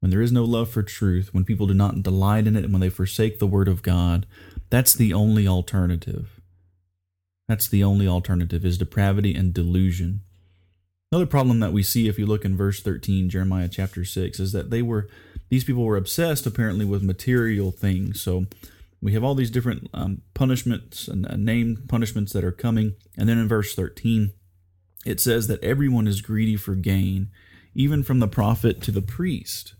when 0.00 0.10
there 0.10 0.22
is 0.22 0.30
no 0.30 0.44
love 0.44 0.70
for 0.70 0.82
truth, 0.82 1.34
when 1.34 1.44
people 1.44 1.66
do 1.66 1.74
not 1.74 2.02
delight 2.02 2.46
in 2.46 2.56
it, 2.56 2.64
and 2.64 2.72
when 2.72 2.80
they 2.80 2.88
forsake 2.88 3.38
the 3.38 3.46
word 3.46 3.68
of 3.68 3.82
God, 3.82 4.26
that's 4.70 4.94
the 4.94 5.12
only 5.12 5.46
alternative. 5.46 6.40
That's 7.48 7.68
the 7.68 7.82
only 7.82 8.06
alternative 8.06 8.64
is 8.64 8.78
depravity 8.78 9.34
and 9.34 9.52
delusion. 9.52 10.20
Another 11.10 11.26
problem 11.26 11.60
that 11.60 11.72
we 11.72 11.82
see 11.82 12.06
if 12.06 12.18
you 12.18 12.26
look 12.26 12.44
in 12.44 12.56
verse 12.56 12.80
13, 12.80 13.30
Jeremiah 13.30 13.68
chapter 13.68 14.04
6, 14.04 14.38
is 14.38 14.52
that 14.52 14.70
they 14.70 14.82
were 14.82 15.08
these 15.48 15.64
people 15.64 15.84
were 15.84 15.96
obsessed 15.96 16.46
apparently 16.46 16.84
with 16.84 17.02
material 17.02 17.70
things. 17.70 18.20
So 18.20 18.46
we 19.00 19.12
have 19.12 19.22
all 19.22 19.34
these 19.34 19.50
different 19.50 19.88
um, 19.94 20.22
punishments 20.34 21.08
and 21.08 21.26
uh, 21.26 21.36
named 21.36 21.88
punishments 21.88 22.32
that 22.32 22.44
are 22.44 22.52
coming. 22.52 22.94
And 23.16 23.28
then 23.28 23.38
in 23.38 23.48
verse 23.48 23.74
13, 23.74 24.32
it 25.06 25.20
says 25.20 25.46
that 25.46 25.62
everyone 25.62 26.06
is 26.06 26.20
greedy 26.20 26.56
for 26.56 26.74
gain, 26.74 27.30
even 27.74 28.02
from 28.02 28.18
the 28.18 28.28
prophet 28.28 28.82
to 28.82 28.90
the 28.90 29.02
priest. 29.02 29.74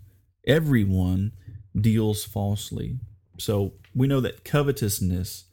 Everyone 0.47 1.33
deals 1.79 2.25
falsely. 2.25 2.99
So 3.39 3.75
we 3.95 4.07
know 4.07 4.21
that 4.21 4.45
covetousness 4.45 5.45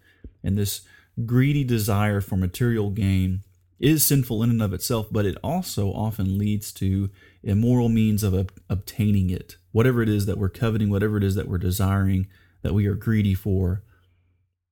and 0.43 0.57
this 0.57 0.81
greedy 1.25 1.63
desire 1.63 2.21
for 2.21 2.37
material 2.37 2.91
gain 2.91 3.41
is 3.79 4.05
sinful 4.05 4.41
in 4.43 4.49
and 4.49 4.61
of 4.61 4.73
itself, 4.73 5.07
but 5.11 5.25
it 5.25 5.37
also 5.43 5.89
often 5.89 6.37
leads 6.37 6.71
to 6.73 7.09
immoral 7.43 7.89
means 7.89 8.23
of 8.23 8.33
ob- 8.33 8.53
obtaining 8.69 9.29
it. 9.29 9.57
Whatever 9.71 10.01
it 10.01 10.09
is 10.09 10.25
that 10.27 10.37
we're 10.37 10.49
coveting, 10.49 10.89
whatever 10.89 11.17
it 11.17 11.23
is 11.23 11.35
that 11.35 11.47
we're 11.47 11.57
desiring, 11.57 12.27
that 12.65 12.73
we 12.73 12.87
are 12.87 12.95
greedy 12.95 13.35
for. 13.35 13.83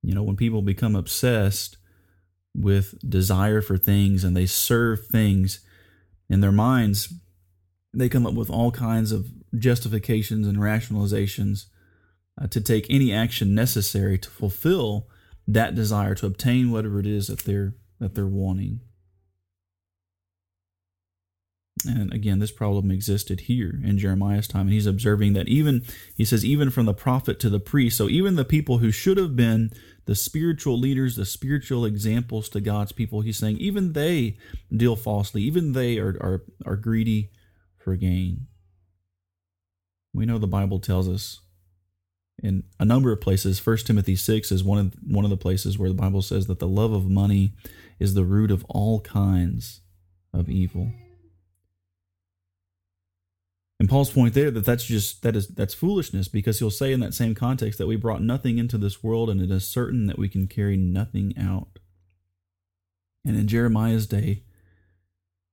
You 0.01 0.15
know, 0.15 0.23
when 0.23 0.35
people 0.35 0.63
become 0.63 0.95
obsessed 0.95 1.77
with 2.55 2.97
desire 3.07 3.61
for 3.61 3.77
things 3.77 4.23
and 4.23 4.35
they 4.35 4.47
serve 4.47 5.05
things 5.05 5.63
in 6.27 6.41
their 6.41 6.51
minds, 6.51 7.13
they 7.93 8.09
come 8.09 8.25
up 8.25 8.33
with 8.33 8.49
all 8.49 8.71
kinds 8.71 9.11
of 9.11 9.27
justifications 9.55 10.47
and 10.47 10.57
rationalizations 10.57 11.65
uh, 12.41 12.47
to 12.47 12.59
take 12.59 12.87
any 12.89 13.13
action 13.13 13.53
necessary 13.53 14.17
to 14.17 14.29
fulfill 14.31 15.07
that 15.47 15.75
desire 15.75 16.15
to 16.15 16.25
obtain 16.25 16.71
whatever 16.71 16.99
it 16.99 17.05
is 17.05 17.27
that 17.27 17.41
they're 17.41 17.75
that 17.99 18.15
they're 18.15 18.25
wanting. 18.25 18.79
And 21.85 22.13
again, 22.13 22.39
this 22.39 22.51
problem 22.51 22.91
existed 22.91 23.41
here 23.41 23.79
in 23.83 23.97
Jeremiah's 23.97 24.47
time. 24.47 24.67
And 24.67 24.73
he's 24.73 24.85
observing 24.85 25.33
that 25.33 25.47
even, 25.47 25.83
he 26.15 26.25
says, 26.25 26.45
even 26.45 26.69
from 26.69 26.85
the 26.85 26.93
prophet 26.93 27.39
to 27.41 27.49
the 27.49 27.59
priest, 27.59 27.97
so 27.97 28.07
even 28.09 28.35
the 28.35 28.45
people 28.45 28.77
who 28.77 28.91
should 28.91 29.17
have 29.17 29.35
been 29.35 29.71
the 30.05 30.15
spiritual 30.15 30.77
leaders, 30.79 31.15
the 31.15 31.25
spiritual 31.25 31.85
examples 31.85 32.49
to 32.49 32.61
God's 32.61 32.91
people, 32.91 33.21
he's 33.21 33.37
saying, 33.37 33.57
even 33.57 33.93
they 33.93 34.37
deal 34.75 34.95
falsely. 34.95 35.41
Even 35.43 35.73
they 35.73 35.97
are, 35.97 36.17
are, 36.21 36.43
are 36.65 36.75
greedy 36.75 37.31
for 37.77 37.95
gain. 37.95 38.47
We 40.13 40.25
know 40.25 40.37
the 40.37 40.47
Bible 40.47 40.79
tells 40.79 41.09
us 41.09 41.41
in 42.41 42.63
a 42.79 42.85
number 42.85 43.11
of 43.11 43.21
places. 43.21 43.59
First 43.59 43.87
Timothy 43.87 44.15
six 44.15 44.51
is 44.51 44.63
one 44.63 44.77
of 44.77 44.93
one 45.05 45.23
of 45.23 45.31
the 45.31 45.37
places 45.37 45.77
where 45.77 45.89
the 45.89 45.95
Bible 45.95 46.21
says 46.21 46.47
that 46.47 46.59
the 46.59 46.67
love 46.67 46.91
of 46.91 47.09
money 47.09 47.53
is 47.99 48.13
the 48.13 48.25
root 48.25 48.51
of 48.51 48.65
all 48.69 48.99
kinds 49.01 49.81
of 50.33 50.49
evil. 50.49 50.91
And 53.83 53.89
Paul's 53.89 54.11
point 54.11 54.33
there 54.33 54.49
that 54.49 54.63
that's 54.63 54.85
just 54.85 55.23
that 55.23 55.35
is 55.35 55.49
that's 55.49 55.73
foolishness 55.73 56.29
because 56.29 56.57
he'll 56.57 56.71
say 56.71 56.93
in 56.93 57.01
that 57.01 57.13
same 57.13 57.35
context 57.35 57.77
that 57.79 57.85
we 57.85 57.97
brought 57.97 58.21
nothing 58.21 58.57
into 58.57 58.77
this 58.77 59.03
world 59.03 59.29
and 59.29 59.41
it 59.41 59.51
is 59.51 59.67
certain 59.67 60.05
that 60.05 60.17
we 60.17 60.29
can 60.29 60.47
carry 60.47 60.77
nothing 60.77 61.33
out. 61.37 61.79
And 63.25 63.35
in 63.35 63.45
Jeremiah's 63.45 64.07
day, 64.07 64.43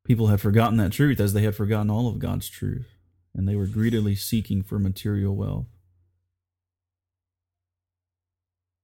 people 0.05 0.29
had 0.29 0.41
forgotten 0.41 0.77
that 0.77 0.93
truth 0.93 1.19
as 1.19 1.33
they 1.33 1.43
had 1.43 1.57
forgotten 1.57 1.91
all 1.91 2.07
of 2.07 2.21
God's 2.21 2.49
truth, 2.49 2.95
and 3.35 3.49
they 3.49 3.57
were 3.57 3.67
greedily 3.67 4.15
seeking 4.15 4.63
for 4.63 4.79
material 4.79 5.35
wealth. 5.35 5.67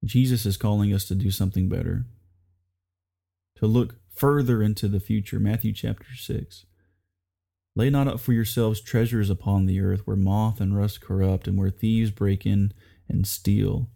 Jesus 0.04 0.44
is 0.44 0.56
calling 0.56 0.92
us 0.92 1.04
to 1.04 1.14
do 1.14 1.30
something 1.30 1.68
better, 1.68 2.04
to 3.58 3.68
look 3.68 4.00
further 4.12 4.60
into 4.60 4.88
the 4.88 4.98
future. 4.98 5.38
Matthew 5.38 5.72
chapter 5.72 6.16
6. 6.16 6.66
Lay 7.76 7.90
not 7.90 8.08
up 8.08 8.18
for 8.18 8.32
yourselves 8.32 8.80
treasures 8.80 9.28
upon 9.28 9.66
the 9.66 9.80
earth, 9.80 10.06
where 10.06 10.16
moth 10.16 10.62
and 10.62 10.76
rust 10.76 11.02
corrupt, 11.02 11.46
and 11.46 11.58
where 11.58 11.68
thieves 11.68 12.10
break 12.10 12.46
in 12.46 12.72
and 13.06 13.26
steal. 13.26 13.90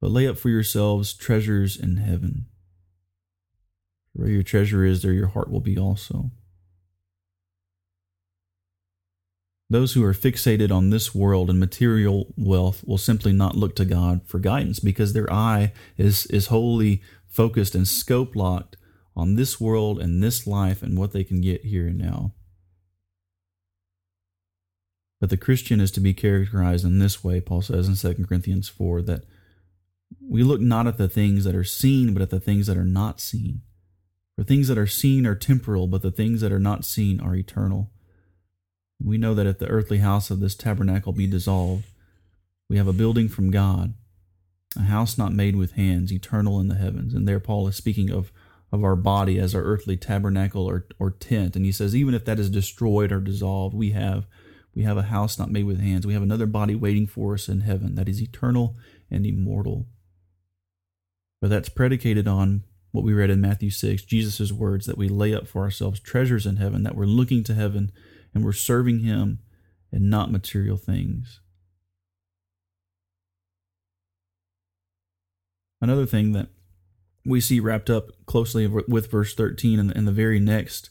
But 0.00 0.10
lay 0.10 0.26
up 0.26 0.36
for 0.36 0.48
yourselves 0.48 1.14
treasures 1.14 1.76
in 1.76 1.98
heaven. 1.98 2.46
Where 4.14 4.28
your 4.28 4.42
treasure 4.42 4.84
is, 4.84 5.02
there 5.02 5.12
your 5.12 5.28
heart 5.28 5.48
will 5.48 5.60
be 5.60 5.78
also. 5.78 6.32
Those 9.70 9.92
who 9.92 10.02
are 10.02 10.14
fixated 10.14 10.72
on 10.72 10.90
this 10.90 11.14
world 11.14 11.50
and 11.50 11.60
material 11.60 12.34
wealth 12.36 12.82
will 12.84 12.98
simply 12.98 13.32
not 13.32 13.54
look 13.54 13.76
to 13.76 13.84
God 13.84 14.22
for 14.26 14.40
guidance 14.40 14.80
because 14.80 15.12
their 15.12 15.32
eye 15.32 15.72
is, 15.96 16.26
is 16.26 16.46
wholly 16.46 17.02
focused 17.28 17.76
and 17.76 17.86
scope 17.86 18.34
locked 18.34 18.76
on 19.14 19.36
this 19.36 19.60
world 19.60 20.00
and 20.00 20.20
this 20.20 20.48
life 20.48 20.82
and 20.82 20.98
what 20.98 21.12
they 21.12 21.22
can 21.22 21.40
get 21.40 21.66
here 21.66 21.86
and 21.86 21.98
now. 21.98 22.32
But 25.20 25.30
the 25.30 25.36
Christian 25.36 25.80
is 25.80 25.90
to 25.92 26.00
be 26.00 26.14
characterized 26.14 26.84
in 26.84 26.98
this 26.98 27.24
way, 27.24 27.40
Paul 27.40 27.62
says 27.62 27.88
in 27.88 28.14
2 28.14 28.24
Corinthians 28.24 28.68
4, 28.68 29.02
that 29.02 29.24
we 30.20 30.42
look 30.42 30.60
not 30.60 30.86
at 30.86 30.96
the 30.96 31.08
things 31.08 31.44
that 31.44 31.54
are 31.54 31.64
seen, 31.64 32.12
but 32.12 32.22
at 32.22 32.30
the 32.30 32.40
things 32.40 32.66
that 32.66 32.76
are 32.76 32.84
not 32.84 33.20
seen. 33.20 33.62
For 34.36 34.44
things 34.44 34.68
that 34.68 34.78
are 34.78 34.86
seen 34.86 35.26
are 35.26 35.34
temporal, 35.34 35.88
but 35.88 36.02
the 36.02 36.12
things 36.12 36.40
that 36.40 36.52
are 36.52 36.60
not 36.60 36.84
seen 36.84 37.20
are 37.20 37.34
eternal. 37.34 37.90
We 39.02 39.18
know 39.18 39.34
that 39.34 39.46
if 39.46 39.58
the 39.58 39.66
earthly 39.66 39.98
house 39.98 40.30
of 40.30 40.40
this 40.40 40.54
tabernacle 40.54 41.12
be 41.12 41.26
dissolved, 41.26 41.86
we 42.68 42.76
have 42.76 42.86
a 42.86 42.92
building 42.92 43.28
from 43.28 43.50
God, 43.50 43.94
a 44.76 44.82
house 44.82 45.18
not 45.18 45.32
made 45.32 45.56
with 45.56 45.72
hands, 45.72 46.12
eternal 46.12 46.60
in 46.60 46.68
the 46.68 46.76
heavens. 46.76 47.14
And 47.14 47.26
there 47.26 47.40
Paul 47.40 47.66
is 47.66 47.76
speaking 47.76 48.10
of, 48.10 48.30
of 48.70 48.84
our 48.84 48.96
body 48.96 49.38
as 49.38 49.54
our 49.54 49.62
earthly 49.62 49.96
tabernacle 49.96 50.66
or, 50.66 50.86
or 50.98 51.10
tent. 51.10 51.56
And 51.56 51.64
he 51.64 51.72
says, 51.72 51.96
even 51.96 52.14
if 52.14 52.24
that 52.24 52.38
is 52.38 52.50
destroyed 52.50 53.10
or 53.10 53.20
dissolved, 53.20 53.74
we 53.74 53.90
have 53.90 54.26
we 54.74 54.82
have 54.82 54.96
a 54.96 55.02
house 55.02 55.38
not 55.38 55.50
made 55.50 55.64
with 55.64 55.80
hands. 55.80 56.06
We 56.06 56.14
have 56.14 56.22
another 56.22 56.46
body 56.46 56.74
waiting 56.74 57.06
for 57.06 57.34
us 57.34 57.48
in 57.48 57.62
heaven 57.62 57.94
that 57.96 58.08
is 58.08 58.22
eternal 58.22 58.76
and 59.10 59.26
immortal. 59.26 59.86
But 61.40 61.50
that's 61.50 61.68
predicated 61.68 62.28
on 62.28 62.64
what 62.90 63.04
we 63.04 63.12
read 63.12 63.30
in 63.30 63.40
Matthew 63.40 63.70
6, 63.70 64.02
Jesus' 64.02 64.52
words 64.52 64.86
that 64.86 64.98
we 64.98 65.08
lay 65.08 65.34
up 65.34 65.46
for 65.46 65.62
ourselves 65.62 66.00
treasures 66.00 66.46
in 66.46 66.56
heaven, 66.56 66.82
that 66.82 66.96
we're 66.96 67.06
looking 67.06 67.44
to 67.44 67.54
heaven 67.54 67.92
and 68.34 68.44
we're 68.44 68.52
serving 68.52 69.00
Him 69.00 69.40
and 69.92 70.10
not 70.10 70.32
material 70.32 70.76
things. 70.76 71.40
Another 75.80 76.06
thing 76.06 76.32
that 76.32 76.48
we 77.24 77.40
see 77.40 77.60
wrapped 77.60 77.90
up 77.90 78.10
closely 78.26 78.66
with 78.66 79.10
verse 79.10 79.34
13 79.34 79.78
and 79.78 80.08
the 80.08 80.12
very 80.12 80.40
next 80.40 80.90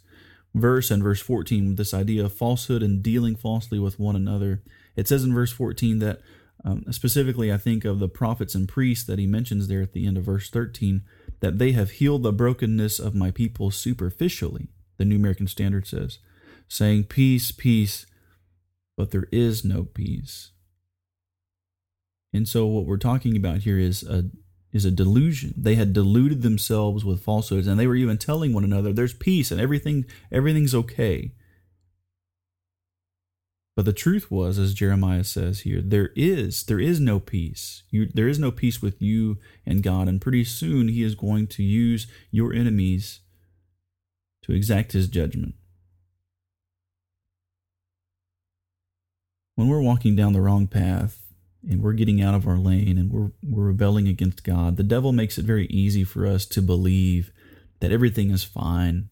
verse 0.59 0.91
and 0.91 1.03
verse 1.03 1.21
14 1.21 1.67
with 1.67 1.77
this 1.77 1.93
idea 1.93 2.25
of 2.25 2.33
falsehood 2.33 2.83
and 2.83 3.03
dealing 3.03 3.35
falsely 3.35 3.79
with 3.79 3.99
one 3.99 4.15
another. 4.15 4.61
It 4.95 5.07
says 5.07 5.23
in 5.23 5.33
verse 5.33 5.51
14 5.51 5.99
that 5.99 6.21
um, 6.63 6.85
specifically, 6.91 7.51
I 7.53 7.57
think 7.57 7.85
of 7.85 7.99
the 7.99 8.09
prophets 8.09 8.55
and 8.55 8.67
priests 8.67 9.05
that 9.05 9.19
he 9.19 9.27
mentions 9.27 9.67
there 9.67 9.81
at 9.81 9.93
the 9.93 10.07
end 10.07 10.17
of 10.17 10.23
verse 10.23 10.49
13, 10.49 11.03
that 11.39 11.59
they 11.59 11.71
have 11.73 11.91
healed 11.91 12.23
the 12.23 12.33
brokenness 12.33 12.99
of 12.99 13.15
my 13.15 13.31
people 13.31 13.71
superficially, 13.71 14.67
the 14.97 15.05
New 15.05 15.17
American 15.17 15.47
Standard 15.47 15.87
says, 15.87 16.19
saying, 16.67 17.05
Peace, 17.05 17.51
peace, 17.51 18.05
but 18.97 19.11
there 19.11 19.27
is 19.31 19.63
no 19.63 19.83
peace. 19.83 20.51
And 22.33 22.47
so, 22.47 22.65
what 22.65 22.85
we're 22.85 22.97
talking 22.97 23.37
about 23.37 23.59
here 23.59 23.79
is 23.79 24.03
a 24.03 24.25
is 24.77 24.85
a 24.85 24.91
delusion. 24.91 25.53
They 25.57 25.75
had 25.75 25.91
deluded 25.91 26.41
themselves 26.41 27.03
with 27.03 27.21
falsehoods, 27.21 27.67
and 27.67 27.77
they 27.77 27.87
were 27.87 27.95
even 27.95 28.17
telling 28.17 28.53
one 28.53 28.63
another, 28.63 28.93
"There's 28.93 29.13
peace 29.13 29.51
and 29.51 29.59
everything. 29.59 30.05
Everything's 30.31 30.73
okay." 30.73 31.33
But 33.75 33.85
the 33.85 33.93
truth 33.93 34.31
was, 34.31 34.57
as 34.57 34.73
Jeremiah 34.73 35.23
says 35.23 35.59
here, 35.59 35.81
there 35.81 36.11
is 36.15 36.63
there 36.63 36.79
is 36.79 36.99
no 36.99 37.19
peace. 37.19 37.83
You, 37.91 38.07
there 38.07 38.27
is 38.27 38.39
no 38.39 38.49
peace 38.49 38.81
with 38.81 38.99
you 39.01 39.37
and 39.67 39.83
God, 39.83 40.07
and 40.07 40.19
pretty 40.19 40.45
soon 40.45 40.87
He 40.87 41.03
is 41.03 41.13
going 41.13 41.45
to 41.47 41.61
use 41.61 42.07
your 42.31 42.53
enemies 42.53 43.19
to 44.43 44.51
exact 44.51 44.93
His 44.93 45.07
judgment. 45.07 45.53
When 49.53 49.67
we're 49.67 49.81
walking 49.81 50.15
down 50.15 50.33
the 50.33 50.41
wrong 50.41 50.65
path, 50.65 51.26
and 51.69 51.81
we're 51.81 51.93
getting 51.93 52.21
out 52.21 52.33
of 52.35 52.47
our 52.47 52.57
lane 52.57 52.97
and 52.97 53.11
we're, 53.11 53.31
we're 53.43 53.67
rebelling 53.67 54.07
against 54.07 54.43
God, 54.43 54.77
the 54.77 54.83
devil 54.83 55.11
makes 55.11 55.37
it 55.37 55.45
very 55.45 55.67
easy 55.67 56.03
for 56.03 56.25
us 56.25 56.45
to 56.47 56.61
believe 56.61 57.31
that 57.79 57.91
everything 57.91 58.31
is 58.31 58.43
fine. 58.43 59.09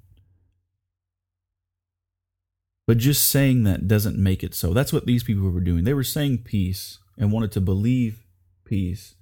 But 2.88 2.98
just 3.00 3.28
saying 3.28 3.64
that 3.64 3.88
doesn't 3.88 4.18
make 4.18 4.44
it 4.44 4.54
so. 4.54 4.74
That's 4.74 4.94
what 4.94 5.06
these 5.06 5.24
people 5.24 5.50
were 5.50 5.60
doing. 5.60 5.84
They 5.84 5.94
were 5.94 6.04
saying 6.04 6.40
peace 6.40 7.00
and 7.18 7.32
wanted 7.32 7.52
to 7.54 7.62
believe 7.62 8.24
peace, 8.64 9.16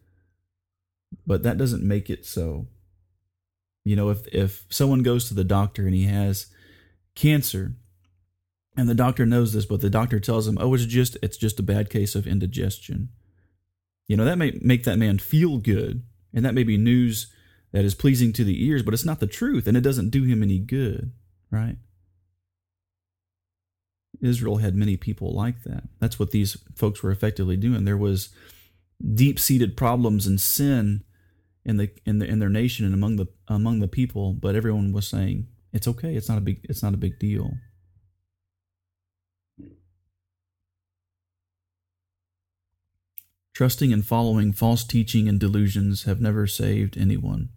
but 1.25 1.43
that 1.43 1.57
doesn't 1.57 1.83
make 1.83 2.09
it 2.09 2.25
so. 2.25 2.67
You 3.85 3.95
know, 3.95 4.09
if 4.09 4.27
if 4.27 4.65
someone 4.69 5.01
goes 5.03 5.27
to 5.27 5.33
the 5.33 5.43
doctor 5.43 5.85
and 5.85 5.95
he 5.95 6.05
has 6.05 6.47
cancer, 7.15 7.75
And 8.75 8.89
the 8.89 8.95
doctor 8.95 9.25
knows 9.25 9.53
this, 9.53 9.65
but 9.65 9.81
the 9.81 9.89
doctor 9.89 10.19
tells 10.19 10.47
him, 10.47 10.57
"Oh, 10.59 10.73
it's 10.73 10.85
just 10.85 11.17
it's 11.21 11.37
just 11.37 11.59
a 11.59 11.63
bad 11.63 11.89
case 11.89 12.15
of 12.15 12.25
indigestion." 12.25 13.09
You 14.07 14.17
know, 14.17 14.25
that 14.25 14.37
may 14.37 14.59
make 14.61 14.83
that 14.83 14.99
man 14.99 15.17
feel 15.19 15.57
good, 15.57 16.03
and 16.33 16.43
that 16.45 16.53
may 16.53 16.63
be 16.63 16.77
news 16.77 17.31
that 17.71 17.85
is 17.85 17.95
pleasing 17.95 18.33
to 18.33 18.43
the 18.43 18.65
ears, 18.65 18.83
but 18.83 18.93
it's 18.93 19.05
not 19.05 19.19
the 19.19 19.27
truth, 19.27 19.67
and 19.67 19.75
it 19.75 19.81
doesn't 19.81 20.09
do 20.09 20.23
him 20.23 20.43
any 20.43 20.59
good, 20.59 21.11
right? 21.49 21.77
Israel 24.21 24.57
had 24.57 24.75
many 24.75 24.95
people 24.95 25.33
like 25.33 25.63
that. 25.63 25.83
That's 25.99 26.19
what 26.19 26.31
these 26.31 26.57
folks 26.75 27.01
were 27.01 27.11
effectively 27.11 27.57
doing. 27.57 27.83
There 27.83 27.97
was 27.97 28.29
deep-seated 29.03 29.75
problems 29.75 30.27
and 30.27 30.39
sin 30.39 31.03
in 31.65 31.77
the 31.77 31.91
in 32.05 32.19
the 32.19 32.25
in 32.25 32.39
their 32.39 32.49
nation 32.49 32.85
and 32.85 32.93
among 32.93 33.15
the 33.15 33.27
among 33.47 33.79
the 33.79 33.87
people, 33.87 34.33
but 34.33 34.55
everyone 34.55 34.93
was 34.93 35.07
saying 35.07 35.47
it's 35.71 35.87
okay. 35.87 36.15
It's 36.15 36.29
not 36.29 36.37
a 36.37 36.41
big 36.41 36.65
it's 36.69 36.83
not 36.83 36.93
a 36.93 36.97
big 36.97 37.19
deal. 37.19 37.53
Trusting 43.53 43.93
and 43.93 44.03
following 44.03 44.51
false 44.51 44.83
teaching 44.83 45.29
and 45.29 45.39
delusions 45.39 46.03
have 46.03 46.19
never 46.19 46.47
saved 46.47 46.97
anyone. 46.97 47.49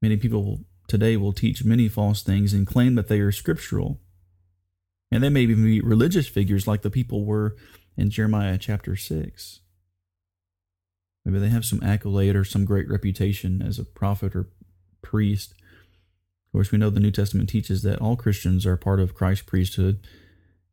Many 0.00 0.16
people 0.16 0.60
today 0.86 1.16
will 1.16 1.32
teach 1.32 1.64
many 1.64 1.88
false 1.88 2.22
things 2.22 2.54
and 2.54 2.66
claim 2.66 2.94
that 2.94 3.08
they 3.08 3.18
are 3.18 3.32
scriptural. 3.32 4.00
And 5.10 5.24
they 5.24 5.28
may 5.28 5.42
even 5.42 5.64
be 5.64 5.80
religious 5.80 6.28
figures 6.28 6.68
like 6.68 6.82
the 6.82 6.90
people 6.90 7.24
were 7.24 7.56
in 7.96 8.10
Jeremiah 8.10 8.56
chapter 8.56 8.94
6. 8.94 9.60
Maybe 11.24 11.38
they 11.40 11.48
have 11.48 11.64
some 11.64 11.82
accolade 11.82 12.36
or 12.36 12.44
some 12.44 12.64
great 12.64 12.88
reputation 12.88 13.60
as 13.60 13.78
a 13.78 13.84
prophet 13.84 14.36
or 14.36 14.50
priest. 15.02 15.50
Of 15.52 16.52
course, 16.52 16.70
we 16.70 16.78
know 16.78 16.90
the 16.90 17.00
New 17.00 17.10
Testament 17.10 17.48
teaches 17.48 17.82
that 17.82 18.00
all 18.00 18.16
Christians 18.16 18.64
are 18.66 18.76
part 18.76 19.00
of 19.00 19.14
Christ's 19.14 19.46
priesthood 19.46 20.00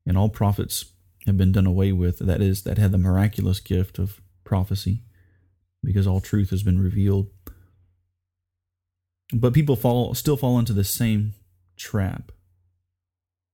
and 0.07 0.17
all 0.17 0.29
prophets 0.29 0.93
have 1.25 1.37
been 1.37 1.51
done 1.51 1.67
away 1.67 1.91
with. 1.91 2.19
That 2.19 2.41
is, 2.41 2.63
that 2.63 2.77
had 2.77 2.93
the 2.93 2.97
miraculous 2.97 3.59
gift 3.59 3.99
of 3.99 4.21
prophecy 4.45 5.03
because 5.83 6.07
all 6.07 6.21
truth 6.21 6.49
has 6.49 6.63
been 6.63 6.81
revealed. 6.81 7.27
But 9.33 9.53
people 9.53 9.75
fall 9.75 10.15
still 10.15 10.37
fall 10.37 10.57
into 10.57 10.71
the 10.71 10.85
same 10.85 11.33
trap 11.75 12.31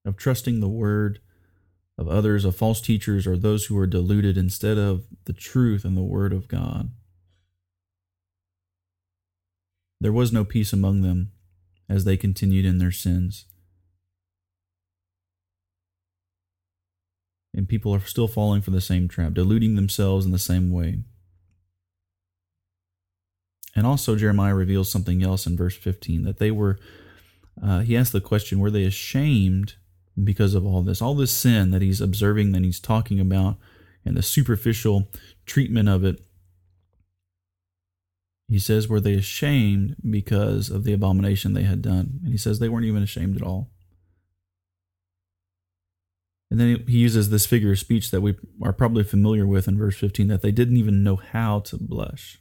of 0.05 0.15
trusting 0.15 0.59
the 0.59 0.69
word 0.69 1.19
of 1.97 2.07
others, 2.07 2.45
of 2.45 2.55
false 2.55 2.79
teachers, 2.79 3.25
or 3.25 3.35
those 3.35 3.65
who 3.65 3.77
are 3.77 3.87
deluded 3.87 4.37
instead 4.37 4.77
of 4.77 5.05
the 5.25 5.33
truth 5.33 5.83
and 5.83 5.97
the 5.97 6.03
word 6.03 6.33
of 6.33 6.47
God. 6.47 6.91
There 9.99 10.13
was 10.13 10.31
no 10.31 10.43
peace 10.43 10.73
among 10.73 11.01
them 11.01 11.31
as 11.89 12.03
they 12.03 12.17
continued 12.17 12.65
in 12.65 12.77
their 12.77 12.91
sins. 12.91 13.45
And 17.53 17.69
people 17.69 17.93
are 17.93 17.99
still 17.99 18.27
falling 18.27 18.61
for 18.61 18.71
the 18.71 18.81
same 18.81 19.07
trap, 19.07 19.33
deluding 19.33 19.75
themselves 19.75 20.25
in 20.25 20.31
the 20.31 20.39
same 20.39 20.71
way. 20.71 20.99
And 23.75 23.87
also, 23.87 24.15
Jeremiah 24.15 24.55
reveals 24.55 24.91
something 24.91 25.23
else 25.23 25.45
in 25.45 25.57
verse 25.57 25.75
15 25.75 26.23
that 26.23 26.37
they 26.37 26.51
were, 26.51 26.77
uh, 27.61 27.79
he 27.79 27.97
asked 27.97 28.13
the 28.13 28.21
question, 28.21 28.59
were 28.59 28.71
they 28.71 28.85
ashamed 28.85 29.75
because 30.21 30.53
of 30.53 30.65
all 30.65 30.81
this? 30.81 31.01
All 31.01 31.15
this 31.15 31.31
sin 31.31 31.71
that 31.71 31.81
he's 31.81 32.01
observing, 32.01 32.51
that 32.51 32.63
he's 32.63 32.79
talking 32.79 33.19
about, 33.19 33.57
and 34.05 34.15
the 34.15 34.21
superficial 34.21 35.09
treatment 35.45 35.89
of 35.89 36.03
it. 36.03 36.23
He 38.47 38.59
says, 38.59 38.87
were 38.87 38.99
they 38.99 39.13
ashamed 39.13 39.95
because 40.07 40.69
of 40.69 40.83
the 40.83 40.93
abomination 40.93 41.53
they 41.53 41.63
had 41.63 41.81
done? 41.81 42.19
And 42.23 42.31
he 42.31 42.37
says 42.37 42.59
they 42.59 42.69
weren't 42.69 42.85
even 42.85 43.01
ashamed 43.01 43.37
at 43.37 43.41
all. 43.41 43.71
And 46.53 46.59
then 46.59 46.83
he 46.87 46.99
uses 46.99 47.31
this 47.31 47.47
figure 47.47 47.71
of 47.71 47.79
speech 47.79 48.11
that 48.11 48.21
we 48.21 48.35
are 48.61 48.73
probably 48.73 49.03
familiar 49.03 49.47
with 49.47 49.67
in 49.67 49.75
verse 49.75 49.97
15 49.97 50.27
that 50.27 50.43
they 50.43 50.51
didn't 50.51 50.77
even 50.77 51.03
know 51.03 51.15
how 51.15 51.61
to 51.61 51.77
blush. 51.77 52.37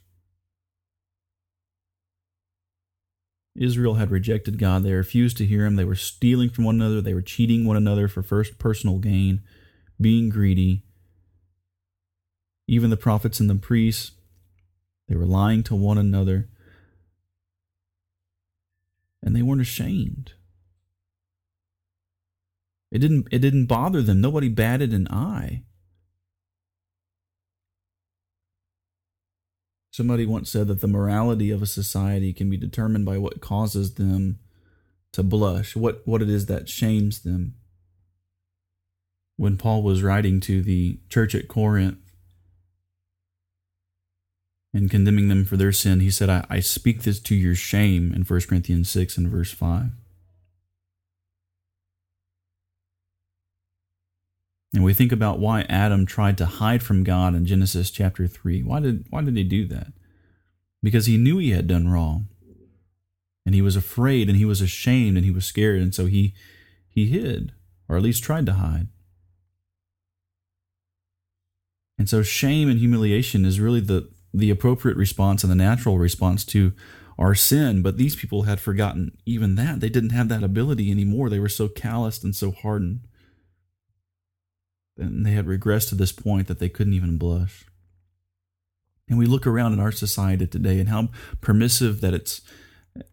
Israel 3.55 3.95
had 3.95 4.11
rejected 4.11 4.59
God. 4.59 4.83
They 4.83 4.93
refused 4.93 5.37
to 5.37 5.47
hear 5.47 5.65
him. 5.65 5.77
They 5.77 5.83
were 5.83 5.95
stealing 5.95 6.51
from 6.51 6.63
one 6.63 6.75
another. 6.75 7.01
They 7.01 7.15
were 7.15 7.23
cheating 7.23 7.65
one 7.65 7.75
another 7.75 8.07
for 8.07 8.21
first 8.21 8.59
personal 8.59 8.99
gain, 8.99 9.41
being 9.99 10.29
greedy. 10.29 10.83
Even 12.67 12.91
the 12.91 12.97
prophets 12.97 13.39
and 13.39 13.49
the 13.49 13.55
priests, 13.55 14.11
they 15.07 15.15
were 15.15 15.25
lying 15.25 15.63
to 15.63 15.75
one 15.75 15.97
another. 15.97 16.49
And 19.23 19.35
they 19.35 19.41
weren't 19.41 19.61
ashamed. 19.61 20.33
It 22.93 22.99
didn't 22.99 23.27
it 23.31 23.39
didn't 23.39 23.65
bother 23.65 24.03
them. 24.03 24.21
Nobody 24.21 24.49
batted 24.49 24.93
an 24.93 25.07
eye. 25.09 25.63
Somebody 29.89 30.27
once 30.27 30.51
said 30.51 30.67
that 30.67 30.79
the 30.79 30.87
morality 30.87 31.49
of 31.49 31.63
a 31.63 31.67
society 31.67 32.33
can 32.33 32.51
be 32.51 32.57
determined 32.57 33.05
by 33.05 33.17
what 33.17 33.41
causes 33.41 33.95
them 33.95 34.37
to 35.11 35.23
blush, 35.23 35.75
what, 35.75 36.01
what 36.05 36.21
it 36.21 36.29
is 36.29 36.47
that 36.47 36.69
shames 36.69 37.21
them. 37.21 37.55
When 39.37 39.57
Paul 39.57 39.81
was 39.81 40.03
writing 40.03 40.39
to 40.41 40.61
the 40.61 40.99
church 41.09 41.35
at 41.35 41.47
Corinth 41.47 41.97
and 44.73 44.89
condemning 44.89 45.29
them 45.29 45.45
for 45.45 45.57
their 45.57 45.71
sin, 45.71 45.99
he 45.99 46.09
said, 46.09 46.29
I, 46.29 46.45
I 46.49 46.59
speak 46.59 47.03
this 47.03 47.19
to 47.21 47.35
your 47.35 47.55
shame 47.55 48.13
in 48.13 48.23
1 48.23 48.41
Corinthians 48.41 48.89
6 48.89 49.17
and 49.17 49.29
verse 49.29 49.51
5. 49.51 49.91
And 54.73 54.83
we 54.83 54.93
think 54.93 55.11
about 55.11 55.39
why 55.39 55.61
Adam 55.69 56.05
tried 56.05 56.37
to 56.39 56.47
hide 56.47 56.81
from 56.81 57.03
God 57.03 57.35
in 57.35 57.45
Genesis 57.45 57.91
chapter 57.91 58.27
3. 58.27 58.63
Why 58.63 58.79
did, 58.79 59.05
why 59.11 59.21
did 59.21 59.37
he 59.37 59.43
do 59.43 59.67
that? 59.67 59.93
Because 60.81 61.05
he 61.05 61.17
knew 61.17 61.37
he 61.37 61.51
had 61.51 61.67
done 61.67 61.89
wrong. 61.89 62.27
And 63.45 63.53
he 63.53 63.61
was 63.61 63.75
afraid 63.75 64.29
and 64.29 64.37
he 64.37 64.45
was 64.45 64.61
ashamed 64.61 65.15
and 65.15 65.25
he 65.25 65.31
was 65.31 65.45
scared. 65.45 65.81
And 65.81 65.93
so 65.93 66.07
he, 66.07 66.33
he 66.89 67.05
hid, 67.05 67.51
or 67.87 67.97
at 67.97 68.01
least 68.01 68.23
tried 68.23 68.47
to 68.47 68.53
hide. 68.53 68.87
And 71.99 72.09
so 72.09 72.23
shame 72.23 72.67
and 72.67 72.79
humiliation 72.79 73.45
is 73.45 73.59
really 73.59 73.79
the, 73.79 74.09
the 74.33 74.49
appropriate 74.49 74.97
response 74.97 75.43
and 75.43 75.51
the 75.51 75.55
natural 75.55 75.99
response 75.99 76.43
to 76.45 76.73
our 77.19 77.35
sin. 77.35 77.83
But 77.83 77.97
these 77.97 78.15
people 78.15 78.43
had 78.43 78.59
forgotten 78.59 79.17
even 79.25 79.53
that. 79.55 79.81
They 79.81 79.89
didn't 79.89 80.09
have 80.11 80.29
that 80.29 80.43
ability 80.43 80.89
anymore. 80.89 81.29
They 81.29 81.39
were 81.39 81.49
so 81.49 81.67
calloused 81.67 82.23
and 82.23 82.35
so 82.35 82.51
hardened 82.51 83.01
and 84.97 85.25
they 85.25 85.31
had 85.31 85.45
regressed 85.45 85.89
to 85.89 85.95
this 85.95 86.11
point 86.11 86.47
that 86.47 86.59
they 86.59 86.69
couldn't 86.69 86.93
even 86.93 87.17
blush. 87.17 87.65
And 89.09 89.17
we 89.17 89.25
look 89.25 89.45
around 89.45 89.73
in 89.73 89.79
our 89.79 89.91
society 89.91 90.47
today 90.47 90.79
and 90.79 90.89
how 90.89 91.09
permissive 91.41 92.01
that 92.01 92.13
it's 92.13 92.41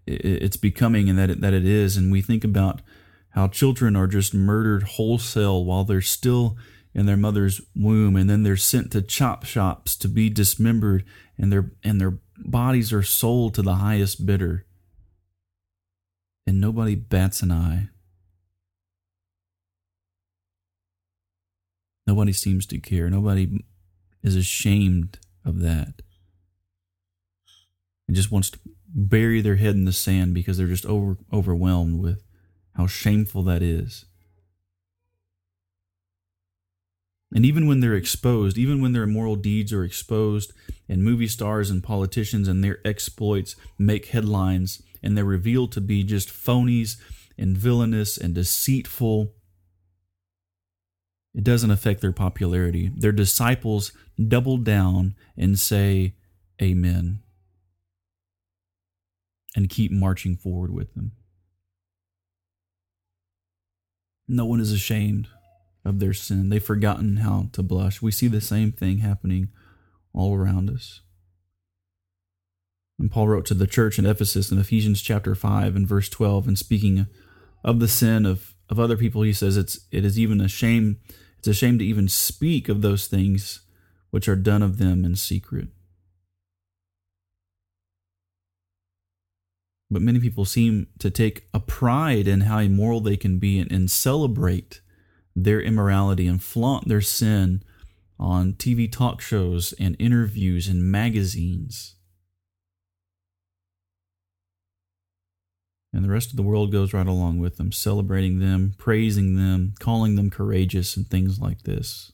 it's 0.07 0.57
becoming 0.57 1.09
and 1.09 1.19
that 1.19 1.31
it, 1.31 1.41
that 1.41 1.55
it 1.55 1.65
is, 1.65 1.97
and 1.97 2.13
we 2.13 2.21
think 2.21 2.45
about 2.45 2.83
how 3.31 3.49
children 3.49 3.97
are 3.97 4.07
just 4.07 4.35
murdered 4.35 4.83
wholesale 4.83 5.65
while 5.65 5.85
they're 5.85 6.01
still 6.01 6.57
in 6.93 7.07
their 7.07 7.17
mother's 7.17 7.61
womb, 7.75 8.17
and 8.17 8.29
then 8.29 8.43
they're 8.43 8.57
sent 8.57 8.91
to 8.93 9.01
chop 9.01 9.45
shops 9.45 9.97
to 9.97 10.09
be 10.09 10.29
dismembered, 10.29 11.05
and 11.39 11.53
their 11.53 11.73
and 11.83 12.01
their 12.01 12.19
bodies 12.39 12.93
are 12.93 13.03
sold 13.03 13.55
to 13.55 13.63
the 13.63 13.77
highest 13.77 14.27
bidder, 14.27 14.67
and 16.47 16.61
nobody 16.61 16.95
bats 16.95 17.43
an 17.43 17.53
eye. 17.53 17.89
Nobody 22.11 22.33
seems 22.33 22.67
to 22.67 22.79
care. 22.81 23.09
Nobody 23.09 23.65
is 24.21 24.35
ashamed 24.35 25.21
of 25.45 25.61
that. 25.61 26.03
And 28.09 28.17
just 28.17 28.33
wants 28.33 28.51
to 28.51 28.59
bury 28.89 29.41
their 29.41 29.55
head 29.55 29.77
in 29.77 29.85
the 29.85 29.93
sand 29.93 30.35
because 30.35 30.59
they're 30.59 30.67
just 30.67 30.85
over, 30.87 31.19
overwhelmed 31.33 32.01
with 32.01 32.25
how 32.75 32.89
shameful 32.89 33.45
that 33.45 33.63
is. 33.63 34.07
And 37.33 37.47
even 37.47 37.69
when 37.69 37.79
they're 37.79 37.95
exposed, 37.95 38.59
even 38.59 38.83
when 38.83 38.93
their 38.93 39.05
immoral 39.05 39.37
deeds 39.37 39.73
are 39.73 39.85
exposed, 39.85 40.53
and 40.89 41.05
movie 41.05 41.29
stars 41.29 41.71
and 41.71 41.81
politicians 41.81 42.49
and 42.49 42.65
their 42.65 42.81
exploits 42.85 43.55
make 43.79 44.07
headlines, 44.07 44.83
and 45.01 45.17
they're 45.17 45.25
revealed 45.25 45.71
to 45.71 45.81
be 45.81 46.03
just 46.03 46.29
phonies 46.29 46.97
and 47.39 47.57
villainous 47.57 48.19
and 48.19 48.35
deceitful 48.35 49.33
it 51.35 51.45
doesn't 51.45 51.71
affect 51.71 52.01
their 52.01 52.13
popularity. 52.13 52.91
Their 52.95 53.13
disciples 53.13 53.93
double 54.29 54.57
down 54.57 55.15
and 55.37 55.59
say, 55.59 56.15
Amen, 56.61 57.21
and 59.57 59.69
keep 59.69 59.91
marching 59.91 60.37
forward 60.37 60.73
with 60.73 60.95
them. 60.95 61.13
No 64.29 64.45
one 64.45 64.61
is 64.61 64.73
ashamed 64.73 65.29
of 65.85 65.99
their 65.99 66.13
sin. 66.13 66.51
They've 66.51 66.63
forgotten 66.63 67.19
how 67.19 67.49
to 67.53 67.63
blush. 67.63 68.03
We 68.03 68.13
see 68.13 68.29
the 68.29 68.41
same 68.41 68.71
thing 68.73 68.99
happening 68.99 69.49
all 70.13 70.35
around 70.35 70.71
us. 70.71 71.01
And 72.99 73.11
Paul 73.11 73.29
wrote 73.29 73.47
to 73.47 73.55
the 73.55 73.67
church 73.67 73.99
in 73.99 74.05
Ephesus 74.05 74.53
in 74.53 74.59
Ephesians 74.59 75.01
chapter 75.01 75.35
5 75.35 75.75
and 75.75 75.89
verse 75.89 76.09
12, 76.09 76.49
and 76.49 76.59
speaking 76.59 77.07
of 77.65 77.81
the 77.81 77.89
sin 77.89 78.27
of, 78.27 78.55
of 78.71 78.79
other 78.79 78.97
people, 78.97 79.23
he 79.23 79.33
says 79.33 79.57
it's 79.57 79.81
it 79.91 80.05
is 80.05 80.19
even 80.19 80.41
a 80.41 80.49
shame, 80.49 81.01
it's 81.39 81.49
a 81.49 81.55
shame 81.55 81.79
to 81.79 81.85
even 81.85 82.09
speak 82.09 82.69
of 82.69 82.81
those 82.81 83.07
things 83.07 83.61
which 84.11 84.29
are 84.29 84.37
done 84.37 84.63
of 84.63 84.79
them 84.79 85.05
in 85.05 85.17
secret. 85.17 85.69
But 89.91 90.03
many 90.03 90.21
people 90.21 90.45
seem 90.45 90.87
to 91.01 91.11
take 91.11 91.49
a 91.53 91.59
pride 91.59 92.29
in 92.29 92.43
how 92.43 92.61
immoral 92.61 93.01
they 93.01 93.17
can 93.17 93.39
be 93.39 93.59
and, 93.59 93.71
and 93.73 93.91
celebrate 93.91 94.81
their 95.35 95.61
immorality 95.61 96.29
and 96.29 96.41
flaunt 96.41 96.87
their 96.87 97.01
sin 97.01 97.63
on 98.19 98.53
TV 98.53 98.91
talk 98.91 99.21
shows 99.21 99.73
and 99.81 99.97
interviews 99.99 100.69
and 100.69 100.85
magazines. 100.85 101.97
And 105.93 106.05
the 106.05 106.11
rest 106.11 106.31
of 106.31 106.37
the 106.37 106.43
world 106.43 106.71
goes 106.71 106.93
right 106.93 107.07
along 107.07 107.41
with 107.41 107.57
them, 107.57 107.73
celebrating 107.73 108.39
them, 108.39 108.75
praising 108.79 109.35
them, 109.37 109.75
calling 109.81 110.15
them 110.15 110.31
courageous, 110.31 110.97
and 110.97 111.07
things 111.07 111.41
like 111.41 111.63
this. 111.63 112.13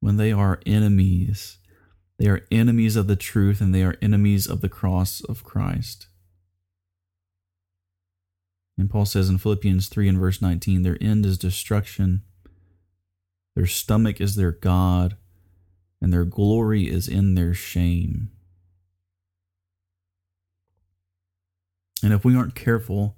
When 0.00 0.16
they 0.16 0.32
are 0.32 0.60
enemies, 0.64 1.58
they 2.18 2.28
are 2.28 2.46
enemies 2.50 2.96
of 2.96 3.08
the 3.08 3.16
truth 3.16 3.60
and 3.60 3.74
they 3.74 3.82
are 3.82 3.98
enemies 4.00 4.46
of 4.46 4.62
the 4.62 4.68
cross 4.68 5.22
of 5.22 5.44
Christ. 5.44 6.06
And 8.78 8.90
Paul 8.90 9.06
says 9.06 9.28
in 9.28 9.38
Philippians 9.38 9.88
3 9.88 10.08
and 10.08 10.18
verse 10.18 10.40
19, 10.40 10.82
their 10.82 10.98
end 11.00 11.24
is 11.24 11.38
destruction, 11.38 12.22
their 13.54 13.66
stomach 13.66 14.20
is 14.20 14.36
their 14.36 14.52
God, 14.52 15.16
and 16.00 16.12
their 16.12 16.24
glory 16.24 16.88
is 16.88 17.08
in 17.08 17.34
their 17.34 17.54
shame. 17.54 18.30
And 22.02 22.12
if 22.12 22.24
we 22.24 22.36
aren't 22.36 22.54
careful, 22.54 23.16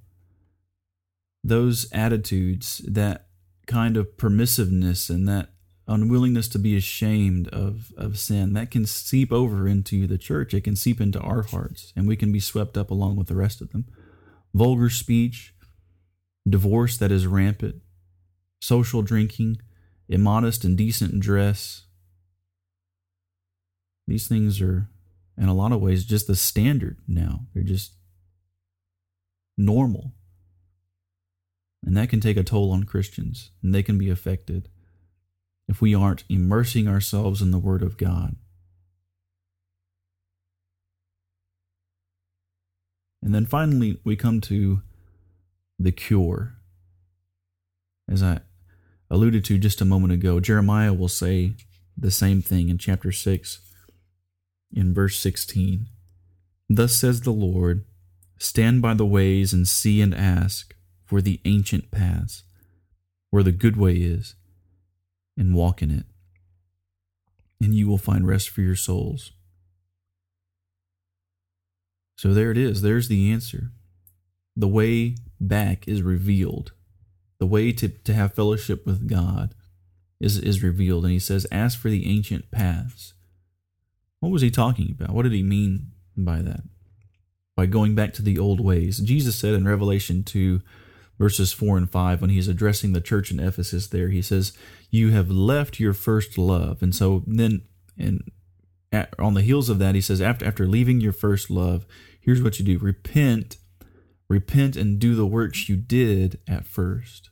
those 1.42 1.90
attitudes, 1.92 2.78
that 2.86 3.26
kind 3.66 3.96
of 3.96 4.16
permissiveness 4.16 5.10
and 5.10 5.28
that 5.28 5.50
unwillingness 5.86 6.48
to 6.48 6.58
be 6.58 6.76
ashamed 6.76 7.48
of, 7.48 7.92
of 7.96 8.18
sin, 8.18 8.52
that 8.52 8.70
can 8.70 8.86
seep 8.86 9.32
over 9.32 9.66
into 9.66 10.06
the 10.06 10.18
church. 10.18 10.52
It 10.54 10.64
can 10.64 10.76
seep 10.76 11.00
into 11.00 11.20
our 11.20 11.42
hearts, 11.42 11.92
and 11.96 12.06
we 12.06 12.16
can 12.16 12.30
be 12.30 12.40
swept 12.40 12.76
up 12.76 12.90
along 12.90 13.16
with 13.16 13.28
the 13.28 13.36
rest 13.36 13.60
of 13.60 13.70
them 13.70 13.86
vulgar 14.54 14.90
speech, 14.90 15.54
divorce 16.48 16.96
that 16.96 17.12
is 17.12 17.26
rampant, 17.26 17.76
social 18.60 19.02
drinking, 19.02 19.60
immodest 20.08 20.64
and 20.64 20.76
decent 20.76 21.20
dress. 21.20 21.84
These 24.06 24.26
things 24.26 24.60
are, 24.60 24.88
in 25.36 25.48
a 25.48 25.54
lot 25.54 25.72
of 25.72 25.82
ways, 25.82 26.04
just 26.04 26.26
the 26.26 26.34
standard 26.34 26.98
now. 27.06 27.40
They're 27.54 27.62
just 27.62 27.92
normal. 29.58 30.12
And 31.84 31.96
that 31.96 32.08
can 32.08 32.20
take 32.20 32.36
a 32.36 32.44
toll 32.44 32.72
on 32.72 32.84
Christians, 32.84 33.50
and 33.62 33.74
they 33.74 33.82
can 33.82 33.98
be 33.98 34.08
affected 34.10 34.68
if 35.68 35.80
we 35.80 35.94
aren't 35.94 36.24
immersing 36.28 36.88
ourselves 36.88 37.42
in 37.42 37.50
the 37.50 37.58
Word 37.58 37.82
of 37.82 37.98
God. 37.98 38.36
And 43.22 43.34
then 43.34 43.46
finally, 43.46 43.98
we 44.04 44.16
come 44.16 44.40
to 44.42 44.80
the 45.78 45.92
cure. 45.92 46.54
As 48.08 48.22
I 48.22 48.40
alluded 49.10 49.44
to 49.46 49.58
just 49.58 49.80
a 49.80 49.84
moment 49.84 50.12
ago, 50.12 50.40
Jeremiah 50.40 50.94
will 50.94 51.08
say 51.08 51.54
the 51.96 52.10
same 52.10 52.40
thing 52.40 52.68
in 52.68 52.78
chapter 52.78 53.12
6, 53.12 53.60
in 54.72 54.94
verse 54.94 55.18
16. 55.18 55.86
Thus 56.68 56.94
says 56.94 57.22
the 57.22 57.32
Lord 57.32 57.84
Stand 58.38 58.80
by 58.80 58.94
the 58.94 59.06
ways 59.06 59.52
and 59.52 59.66
see 59.66 60.00
and 60.00 60.14
ask 60.14 60.74
for 61.04 61.20
the 61.20 61.40
ancient 61.44 61.90
paths, 61.90 62.44
where 63.30 63.42
the 63.42 63.52
good 63.52 63.76
way 63.76 63.94
is, 63.94 64.34
and 65.36 65.54
walk 65.54 65.82
in 65.82 65.90
it, 65.90 66.04
and 67.60 67.74
you 67.74 67.88
will 67.88 67.98
find 67.98 68.26
rest 68.26 68.48
for 68.48 68.60
your 68.60 68.76
souls. 68.76 69.32
So 72.16 72.34
there 72.34 72.50
it 72.50 72.58
is. 72.58 72.82
There's 72.82 73.08
the 73.08 73.30
answer. 73.30 73.70
The 74.56 74.68
way 74.68 75.14
back 75.40 75.86
is 75.86 76.02
revealed. 76.02 76.72
The 77.38 77.46
way 77.46 77.70
to, 77.72 77.88
to 77.88 78.12
have 78.12 78.34
fellowship 78.34 78.84
with 78.84 79.08
God 79.08 79.54
is, 80.20 80.36
is 80.36 80.62
revealed. 80.62 81.04
And 81.04 81.12
he 81.12 81.20
says, 81.20 81.46
Ask 81.52 81.78
for 81.78 81.90
the 81.90 82.10
ancient 82.10 82.50
paths. 82.50 83.14
What 84.18 84.30
was 84.30 84.42
he 84.42 84.50
talking 84.50 84.96
about? 84.98 85.14
What 85.14 85.22
did 85.22 85.32
he 85.32 85.44
mean 85.44 85.92
by 86.16 86.42
that? 86.42 86.62
By 87.58 87.66
going 87.66 87.96
back 87.96 88.12
to 88.12 88.22
the 88.22 88.38
old 88.38 88.60
ways. 88.60 88.98
Jesus 88.98 89.34
said 89.34 89.52
in 89.52 89.66
Revelation 89.66 90.22
2, 90.22 90.60
verses 91.18 91.52
4 91.52 91.76
and 91.76 91.90
5, 91.90 92.20
when 92.20 92.30
he's 92.30 92.46
addressing 92.46 92.92
the 92.92 93.00
church 93.00 93.32
in 93.32 93.40
Ephesus 93.40 93.88
there, 93.88 94.10
he 94.10 94.22
says, 94.22 94.52
You 94.90 95.10
have 95.10 95.28
left 95.28 95.80
your 95.80 95.92
first 95.92 96.38
love. 96.38 96.84
And 96.84 96.94
so 96.94 97.24
then, 97.26 97.62
and 97.98 98.30
on 99.18 99.34
the 99.34 99.42
heels 99.42 99.68
of 99.68 99.80
that, 99.80 99.96
he 99.96 100.00
says, 100.00 100.22
after, 100.22 100.46
after 100.46 100.68
leaving 100.68 101.00
your 101.00 101.12
first 101.12 101.50
love, 101.50 101.84
here's 102.20 102.40
what 102.40 102.60
you 102.60 102.64
do 102.64 102.78
repent, 102.78 103.56
repent 104.28 104.76
and 104.76 105.00
do 105.00 105.16
the 105.16 105.26
works 105.26 105.68
you 105.68 105.74
did 105.74 106.38
at 106.46 106.64
first, 106.64 107.30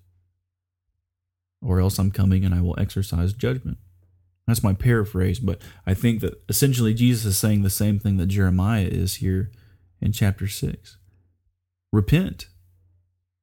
or 1.62 1.78
else 1.78 2.00
I'm 2.00 2.10
coming 2.10 2.44
and 2.44 2.52
I 2.52 2.62
will 2.62 2.74
exercise 2.80 3.32
judgment. 3.32 3.78
That's 4.48 4.64
my 4.64 4.72
paraphrase, 4.72 5.38
but 5.38 5.62
I 5.86 5.94
think 5.94 6.20
that 6.22 6.42
essentially 6.48 6.94
Jesus 6.94 7.24
is 7.26 7.36
saying 7.36 7.62
the 7.62 7.70
same 7.70 8.00
thing 8.00 8.16
that 8.16 8.26
Jeremiah 8.26 8.88
is 8.90 9.14
here 9.16 9.52
in 10.00 10.12
chapter 10.12 10.46
6. 10.46 10.96
Repent. 11.92 12.48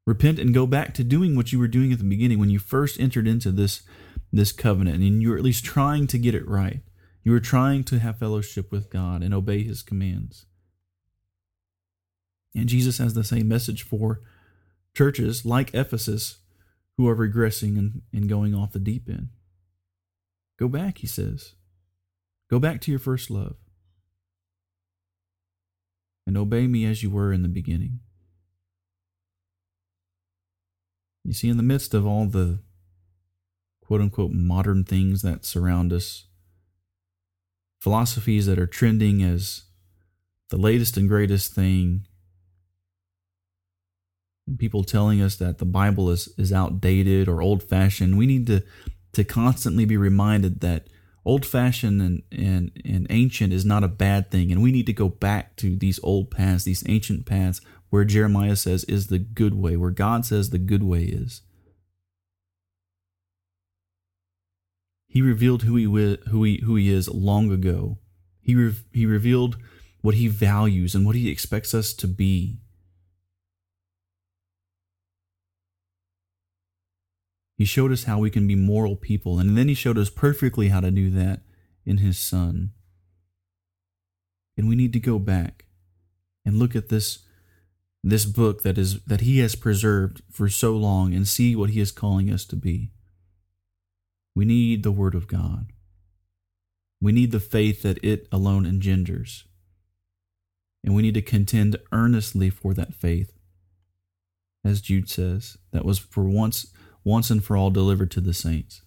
Repent 0.06 0.39
and 0.39 0.54
go 0.54 0.68
back 0.68 0.94
to 0.94 1.04
doing 1.04 1.36
what 1.36 1.52
you 1.52 1.60
were 1.60 1.68
doing 1.68 1.92
at 1.92 1.98
the 1.98 2.04
beginning 2.04 2.39
when 2.39 2.50
you 2.50 2.60
first 2.60 3.00
entered 3.00 3.28
into 3.28 3.52
this, 3.52 3.84
this 4.32 4.52
covenant 4.52 5.02
and 5.02 5.22
you 5.22 5.30
were 5.30 5.38
at 5.38 5.44
least 5.44 5.63
trying 5.63 6.08
to 6.08 6.18
get 6.18 6.36
it 6.36 6.48
right. 6.48 6.82
You 7.24 7.32
were 7.32 7.39
trying 7.39 7.86
to 7.86 8.00
have 8.00 8.20
fellowship 8.20 8.72
with 8.72 8.89
God 8.89 9.24
and 9.24 9.34
obey 9.34 9.63
his 9.63 9.82
commands. 9.82 10.46
And 12.54 12.68
Jesus 12.68 12.98
has 12.98 13.13
the 13.13 13.24
same 13.24 13.48
message 13.48 13.84
for 13.84 14.22
churches 14.96 15.46
like 15.46 15.74
Ephesus 15.74 16.39
who 16.98 17.08
are 17.08 17.16
regressing 17.16 17.78
and, 17.78 18.02
and 18.12 18.30
going 18.30 18.54
off 18.54 18.74
the 18.74 18.80
deep 18.80 19.10
end. 19.10 19.30
Go 20.60 20.68
back, 20.68 21.00
he 21.00 21.08
says. 21.08 21.54
Go 22.50 22.60
back 22.60 22.82
to 22.82 22.92
your 22.92 23.00
first 23.00 23.32
love. 23.32 23.56
And 26.26 26.38
obey 26.38 26.68
me 26.68 26.86
as 26.86 27.04
you 27.04 27.10
were 27.10 27.34
in 27.34 27.42
the 27.42 27.50
beginning. 27.50 28.00
You 31.24 31.34
see, 31.34 31.50
in 31.50 31.58
the 31.58 31.64
midst 31.64 31.94
of 31.94 32.06
all 32.06 32.26
the 32.26 32.60
quote 33.82 34.02
unquote 34.02 34.32
modern 34.32 34.84
things 34.84 35.22
that 35.22 35.46
surround 35.46 35.92
us, 35.94 36.26
philosophies 37.80 38.46
that 38.46 38.60
are 38.60 38.68
trending 38.68 39.22
as 39.22 39.64
the 40.50 40.58
latest 40.58 40.98
and 40.98 41.10
greatest 41.10 41.54
thing, 41.54 42.06
and 44.48 44.60
people 44.60 44.84
telling 44.84 45.22
us 45.22 45.36
that 45.38 45.58
the 45.58 45.66
Bible 45.66 46.10
is, 46.10 46.28
is 46.38 46.52
outdated 46.52 47.28
or 47.28 47.42
old 47.42 47.64
fashioned, 47.64 48.18
we 48.18 48.26
need 48.26 48.48
to, 48.48 48.64
to 49.14 49.24
constantly 49.24 49.86
be 49.86 49.98
reminded 49.98 50.60
that 50.62 50.88
old 51.26 51.46
fashioned 51.46 52.02
and, 52.02 52.22
and, 52.32 52.72
and 52.86 53.08
ancient 53.10 53.54
is 53.54 53.66
not 53.66 53.84
a 53.84 53.88
bad 53.88 54.30
thing. 54.30 54.52
And 54.52 54.62
we 54.62 54.72
need 54.72 54.86
to 54.88 54.94
go 54.94 55.10
back 55.10 55.56
to 55.58 55.76
these 55.76 56.00
old 56.04 56.32
paths, 56.32 56.64
these 56.64 56.84
ancient 56.88 57.26
paths, 57.26 57.62
where 57.90 58.04
Jeremiah 58.04 58.56
says 58.56 58.84
is 58.86 59.08
the 59.08 59.20
good 59.20 59.54
way, 59.54 59.78
where 59.78 59.92
God 59.92 60.26
says 60.26 60.50
the 60.50 60.58
good 60.58 60.84
way 60.84 61.04
is. 61.04 61.42
He 65.08 65.22
revealed 65.22 65.62
who 65.62 65.76
he, 65.76 65.84
who 65.84 66.44
he, 66.44 66.62
who 66.64 66.76
he 66.76 66.92
is 66.92 67.08
long 67.08 67.52
ago. 67.52 68.00
He, 68.42 68.56
re, 68.56 68.74
he 68.92 69.06
revealed 69.06 69.58
what 70.02 70.16
he 70.16 70.28
values 70.28 70.96
and 70.96 71.06
what 71.06 71.16
he 71.16 71.30
expects 71.30 71.74
us 71.74 71.94
to 71.94 72.08
be. 72.08 72.58
He 77.58 77.66
showed 77.66 77.92
us 77.92 78.06
how 78.06 78.20
we 78.20 78.30
can 78.30 78.48
be 78.48 78.56
moral 78.56 78.96
people, 78.96 79.39
and 79.39 79.58
then 79.58 79.68
He 79.68 79.74
showed 79.74 79.98
us 79.98 80.10
perfectly 80.10 80.70
how 80.70 80.80
to 80.80 80.92
do 80.92 81.10
that 81.12 81.42
in 81.86 81.98
His 81.98 82.18
Son. 82.18 82.72
And 84.58 84.68
we 84.68 84.76
need 84.76 84.94
to 84.94 85.00
go 85.00 85.20
back 85.20 85.66
and 86.46 86.58
look 86.58 86.76
at 86.76 86.89
this 86.89 87.20
this 88.04 88.26
book 88.26 88.63
that 88.63 88.78
is 88.78 89.02
that 89.06 89.22
he 89.22 89.39
has 89.39 89.56
preserved 89.56 90.22
for 90.30 90.50
so 90.50 90.76
long 90.76 91.13
and 91.13 91.28
see 91.28 91.56
what 91.56 91.70
he 91.70 91.80
is 91.80 91.92
calling 91.92 92.30
us 92.30 92.44
to 92.46 92.56
be. 92.56 92.92
We 94.36 94.46
need 94.46 94.84
the 94.84 94.92
word 94.92 95.16
of 95.16 95.28
God. 95.28 95.72
We 97.00 97.12
need 97.12 97.32
the 97.32 97.39
faith 97.39 97.82
that 97.84 98.04
it 98.04 98.28
alone 98.32 98.66
engenders. 98.66 99.46
And 100.84 100.94
we 100.94 101.02
need 101.02 101.13
to 101.13 101.22
contend 101.22 101.78
earnestly 101.94 102.50
for 102.50 102.74
that 102.74 102.94
faith. 102.94 103.32
As 104.66 104.82
Jude 104.82 105.10
says, 105.10 105.58
that 105.72 105.86
was 105.86 105.98
for 105.98 106.24
once 106.24 106.74
once 107.04 107.30
and 107.30 107.44
for 107.44 107.58
all 107.58 107.70
delivered 107.70 108.12
to 108.12 108.22
the 108.22 108.34
saints. 108.34 108.82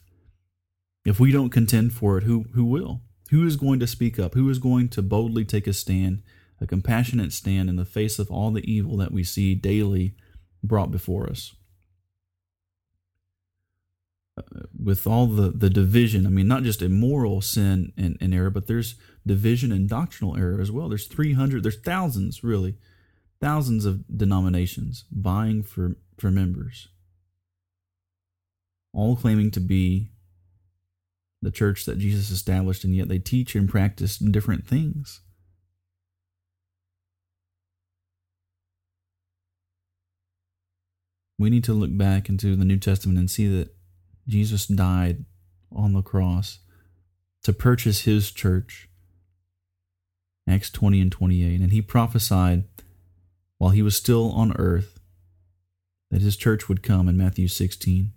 If 1.05 1.21
we 1.21 1.33
don't 1.33 1.51
contend 1.51 1.93
for 1.93 2.19
it, 2.19 2.25
who, 2.25 2.47
who 2.55 2.65
will? 2.65 3.03
Who 3.31 3.47
is 3.47 3.57
going 3.57 3.81
to 3.81 3.87
speak 3.87 4.19
up? 4.19 4.35
Who 4.35 4.49
is 4.51 4.59
going 4.59 4.89
to 4.91 5.03
boldly 5.03 5.45
take 5.45 5.67
a 5.67 5.73
stand 5.73 6.23
a 6.61 6.67
compassionate 6.67 7.33
stand 7.33 7.69
in 7.69 7.77
the 7.77 7.85
face 7.85 8.19
of 8.19 8.31
all 8.31 8.51
the 8.51 8.71
evil 8.71 8.97
that 8.97 9.13
we 9.13 9.23
see 9.23 9.55
daily 9.55 10.15
brought 10.63 10.91
before 10.91 11.29
us. 11.29 11.55
Uh, 14.39 14.63
with 14.79 15.07
all 15.07 15.27
the, 15.27 15.51
the 15.51 15.71
division, 15.71 16.27
I 16.27 16.31
mean, 16.31 16.49
not 16.49 16.63
just 16.63 16.83
immoral 16.83 17.41
sin 17.41 17.93
and, 17.97 18.17
and 18.21 18.35
error, 18.35 18.51
but 18.51 18.67
there's 18.67 18.97
division 19.27 19.73
and 19.73 19.89
doctrinal 19.89 20.37
error 20.37 20.61
as 20.61 20.71
well. 20.71 20.89
There's 20.89 21.07
300, 21.07 21.63
there's 21.63 21.81
thousands, 21.81 22.45
really, 22.45 22.77
thousands 23.41 23.85
of 23.85 24.05
denominations 24.15 25.05
vying 25.11 25.63
for, 25.63 25.97
for 26.19 26.31
members, 26.31 26.89
all 28.97 29.15
claiming 29.15 29.51
to 29.53 29.61
be 29.61 30.09
the 31.43 31.51
church 31.51 31.85
that 31.85 31.99
Jesus 31.99 32.31
established, 32.31 32.83
and 32.83 32.97
yet 32.97 33.09
they 33.09 33.19
teach 33.19 33.55
and 33.55 33.69
practice 33.69 34.17
different 34.17 34.67
things. 34.67 35.21
We 41.39 41.51
need 41.51 41.65
to 41.65 41.75
look 41.75 41.97
back 41.97 42.31
into 42.31 42.57
the 42.57 42.65
New 42.65 42.79
Testament 42.79 43.19
and 43.19 43.31
see 43.31 43.47
that 43.59 43.69
Jesus 44.27 44.67
died 44.67 45.27
on 45.71 45.93
the 45.93 46.01
cross 46.01 46.61
to 47.43 47.53
purchase 47.53 48.05
his 48.05 48.31
church. 48.31 48.89
Acts 50.49 50.71
20 50.71 51.03
and 51.03 51.13
28. 51.13 51.61
And 51.61 51.73
he 51.73 51.83
prophesied 51.83 52.65
while 53.59 53.73
he 53.73 53.83
was 53.83 53.95
still 53.95 54.33
on 54.33 54.57
earth 54.57 54.99
that 56.11 56.23
his 56.23 56.37
church 56.37 56.69
would 56.69 56.83
come 56.83 57.09
in 57.09 57.19
Matthew 57.19 57.49
16 57.49 58.13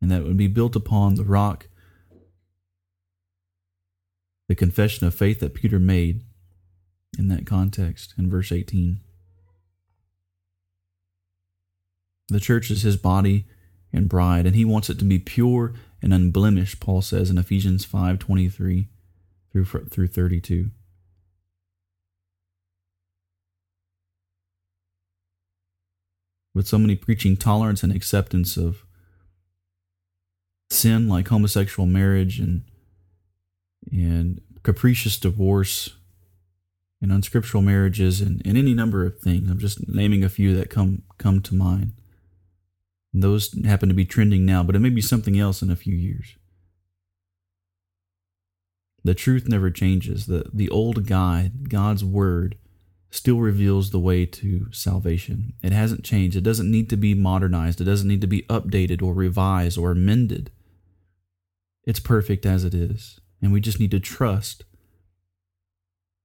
and 0.00 0.10
that 0.10 0.24
would 0.24 0.36
be 0.36 0.46
built 0.46 0.76
upon 0.76 1.14
the 1.14 1.24
rock, 1.24 1.68
the 4.48 4.54
confession 4.54 5.06
of 5.06 5.14
faith 5.14 5.40
that 5.40 5.54
Peter 5.54 5.78
made 5.78 6.22
in 7.18 7.28
that 7.28 7.46
context 7.46 8.14
in 8.16 8.30
verse 8.30 8.52
18. 8.52 9.00
The 12.28 12.40
church 12.40 12.70
is 12.70 12.82
his 12.82 12.96
body 12.96 13.46
and 13.92 14.08
bride, 14.08 14.46
and 14.46 14.54
he 14.54 14.64
wants 14.64 14.90
it 14.90 14.98
to 14.98 15.04
be 15.04 15.18
pure 15.18 15.74
and 16.02 16.12
unblemished, 16.12 16.78
Paul 16.78 17.02
says 17.02 17.30
in 17.30 17.38
Ephesians 17.38 17.84
5:23 17.84 18.88
through 19.50 19.64
through 19.64 20.08
32. 20.08 20.70
With 26.54 26.66
so 26.66 26.78
many 26.78 26.96
preaching 26.96 27.36
tolerance 27.36 27.82
and 27.82 27.92
acceptance 27.92 28.56
of 28.56 28.84
sin 30.70 31.08
like 31.08 31.28
homosexual 31.28 31.86
marriage 31.86 32.38
and 32.38 32.62
and 33.90 34.40
capricious 34.62 35.18
divorce 35.18 35.96
and 37.00 37.12
unscriptural 37.12 37.62
marriages 37.62 38.20
and, 38.20 38.42
and 38.44 38.58
any 38.58 38.74
number 38.74 39.06
of 39.06 39.18
things. 39.18 39.50
I'm 39.50 39.58
just 39.58 39.88
naming 39.88 40.24
a 40.24 40.28
few 40.28 40.54
that 40.56 40.70
come 40.70 41.02
come 41.16 41.40
to 41.42 41.54
mind. 41.54 41.92
Those 43.14 43.52
happen 43.64 43.88
to 43.88 43.94
be 43.94 44.04
trending 44.04 44.44
now, 44.44 44.62
but 44.62 44.76
it 44.76 44.80
may 44.80 44.90
be 44.90 45.00
something 45.00 45.38
else 45.38 45.62
in 45.62 45.70
a 45.70 45.76
few 45.76 45.94
years. 45.94 46.36
The 49.04 49.14
truth 49.14 49.48
never 49.48 49.70
changes. 49.70 50.26
The, 50.26 50.50
the 50.52 50.68
old 50.68 51.06
guide, 51.06 51.70
God's 51.70 52.04
word, 52.04 52.58
still 53.10 53.38
reveals 53.38 53.90
the 53.90 53.98
way 53.98 54.26
to 54.26 54.66
salvation. 54.70 55.54
It 55.62 55.72
hasn't 55.72 56.04
changed. 56.04 56.36
It 56.36 56.42
doesn't 56.42 56.70
need 56.70 56.90
to 56.90 56.96
be 56.96 57.14
modernized. 57.14 57.80
It 57.80 57.84
doesn't 57.84 58.08
need 58.08 58.20
to 58.20 58.26
be 58.26 58.42
updated 58.42 59.02
or 59.02 59.14
revised 59.14 59.78
or 59.78 59.92
amended. 59.92 60.50
It's 61.88 62.00
perfect 62.00 62.44
as 62.44 62.64
it 62.64 62.74
is. 62.74 63.18
And 63.40 63.50
we 63.50 63.62
just 63.62 63.80
need 63.80 63.92
to 63.92 63.98
trust 63.98 64.62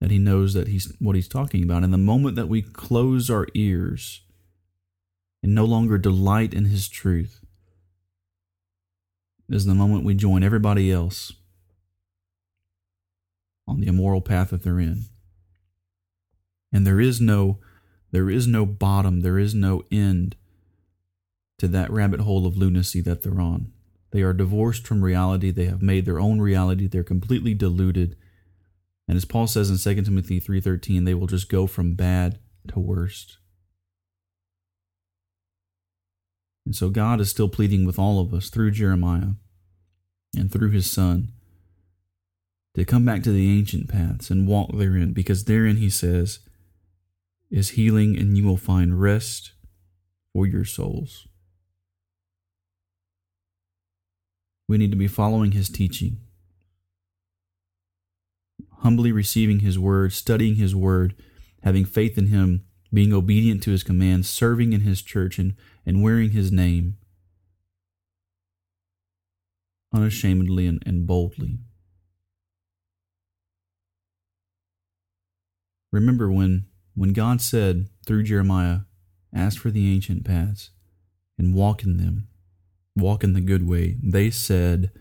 that 0.02 0.12
he 0.12 0.20
knows 0.20 0.54
that 0.54 0.68
he's 0.68 0.94
what 1.00 1.16
he's 1.16 1.30
talking 1.30 1.64
about. 1.64 1.86
And 1.86 1.94
the 1.94 1.98
moment 1.98 2.36
that 2.36 2.50
we 2.50 2.62
close 2.62 3.30
our 3.30 3.48
ears 3.54 4.24
and 5.42 5.56
no 5.56 5.64
longer 5.64 5.98
delight 5.98 6.54
in 6.54 6.66
His 6.66 6.90
truth 6.90 7.46
is 9.50 9.64
the 9.64 9.74
moment 9.74 10.04
we 10.04 10.16
join 10.16 10.44
everybody 10.44 10.92
else 10.92 11.32
on 13.66 13.80
the 13.80 13.88
immoral 13.88 14.20
path 14.20 14.50
that 14.50 14.64
they're 14.64 14.82
in. 14.82 15.04
And 16.74 16.86
there 16.86 17.00
is 17.00 17.22
no 17.22 17.60
there 18.12 18.30
is 18.30 18.48
no 18.48 18.66
bottom, 18.66 19.22
there 19.22 19.40
is 19.40 19.56
no 19.56 19.84
end 19.90 20.36
to 21.58 21.70
that 21.70 21.90
rabbit 21.90 22.20
hole 22.20 22.46
of 22.46 22.58
lunacy 22.58 23.00
that 23.00 23.24
they're 23.24 23.40
on. 23.40 23.72
They 24.14 24.22
are 24.22 24.32
divorced 24.32 24.86
from 24.86 25.04
reality, 25.04 25.50
they 25.50 25.66
have 25.66 25.82
made 25.82 26.06
their 26.06 26.20
own 26.20 26.40
reality, 26.40 26.86
they're 26.86 27.04
completely 27.04 27.56
deluded. 27.56 28.16
And 29.08 29.18
as 29.18 29.26
Paul 29.26 29.48
says 29.48 29.72
in 29.72 29.78
2 29.78 30.04
Timothy 30.04 30.40
3:13, 30.40 31.04
they 31.04 31.16
will 31.16 31.26
just 31.26 31.50
go 31.50 31.66
from 31.66 31.96
bad 31.96 32.38
to 32.68 32.80
worst. 32.80 33.40
And 36.64 36.76
so 36.76 36.92
God 36.92 37.20
is 37.20 37.32
still 37.32 37.50
pleading 37.50 37.86
with 37.86 37.98
all 37.98 38.22
of 38.22 38.36
us 38.36 38.50
through 38.50 38.72
Jeremiah 38.72 39.34
and 40.38 40.52
through 40.52 40.70
his 40.70 40.90
son 40.90 41.34
to 42.76 42.86
come 42.86 43.06
back 43.06 43.24
to 43.24 43.32
the 43.32 43.50
ancient 43.50 43.90
paths 43.90 44.30
and 44.30 44.48
walk 44.48 44.78
therein, 44.78 45.12
because 45.12 45.46
therein, 45.46 45.78
he 45.78 45.90
says, 45.90 46.40
is 47.50 47.72
healing 47.72 48.16
and 48.16 48.38
you 48.38 48.46
will 48.46 48.58
find 48.58 49.02
rest 49.02 49.54
for 50.34 50.46
your 50.46 50.66
souls. 50.66 51.28
We 54.68 54.78
need 54.78 54.92
to 54.92 54.98
be 54.98 55.08
following 55.08 55.52
his 55.52 55.70
teaching, 55.70 56.20
humbly 58.80 59.12
receiving 59.12 59.60
his 59.60 59.78
word, 59.78 60.14
studying 60.14 60.56
his 60.56 60.76
word, 60.76 61.16
having 61.64 61.86
faith 61.86 62.18
in 62.18 62.28
him 62.28 62.66
being 62.94 63.12
obedient 63.12 63.64
to 63.64 63.72
his 63.72 63.84
commands, 63.84 64.30
serving 64.30 64.72
in 64.72 64.82
his 64.82 65.02
church, 65.02 65.40
and, 65.40 65.56
and 65.86 66.04
wearing 66.04 66.30
his 66.30 66.52
name 66.52 66.98
unashamedly 69.94 70.68
and, 70.68 70.84
and 70.86 71.08
boldly. 71.08 71.60
Remember 75.92 76.32
when, 76.32 76.66
when 76.96 77.14
God 77.14 77.42
said 77.42 77.88
through 78.06 78.24
Jeremiah, 78.24 78.82
Ask 79.36 79.60
for 79.60 79.72
the 79.72 79.92
ancient 79.92 80.24
paths 80.24 80.70
and 81.40 81.56
walk 81.56 81.84
in 81.84 81.98
them, 81.98 82.28
walk 82.96 83.24
in 83.24 83.34
the 83.34 83.42
good 83.42 83.68
way, 83.68 83.98
they 84.02 84.30
said, 84.30 84.92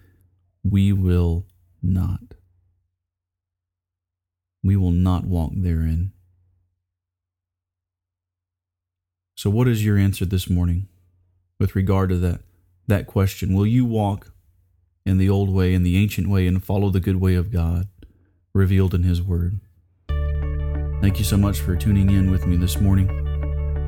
We 0.64 0.92
will 0.92 1.46
not. 1.82 2.20
We 4.62 4.76
will 4.76 4.92
not 4.92 5.24
walk 5.24 5.52
therein. 5.54 6.12
So, 9.34 9.50
what 9.50 9.66
is 9.66 9.84
your 9.84 9.98
answer 9.98 10.24
this 10.24 10.48
morning 10.48 10.88
with 11.58 11.74
regard 11.74 12.10
to 12.10 12.18
that, 12.18 12.42
that 12.86 13.06
question? 13.06 13.54
Will 13.54 13.66
you 13.66 13.84
walk 13.84 14.32
in 15.04 15.18
the 15.18 15.28
old 15.28 15.50
way, 15.50 15.74
in 15.74 15.82
the 15.82 15.96
ancient 15.96 16.28
way, 16.28 16.46
and 16.46 16.62
follow 16.62 16.90
the 16.90 17.00
good 17.00 17.16
way 17.16 17.34
of 17.34 17.50
God 17.50 17.88
revealed 18.54 18.94
in 18.94 19.02
His 19.02 19.20
Word? 19.20 19.58
Thank 21.00 21.18
you 21.18 21.24
so 21.24 21.36
much 21.36 21.58
for 21.58 21.74
tuning 21.74 22.10
in 22.10 22.30
with 22.30 22.46
me 22.46 22.56
this 22.56 22.80
morning. 22.80 23.08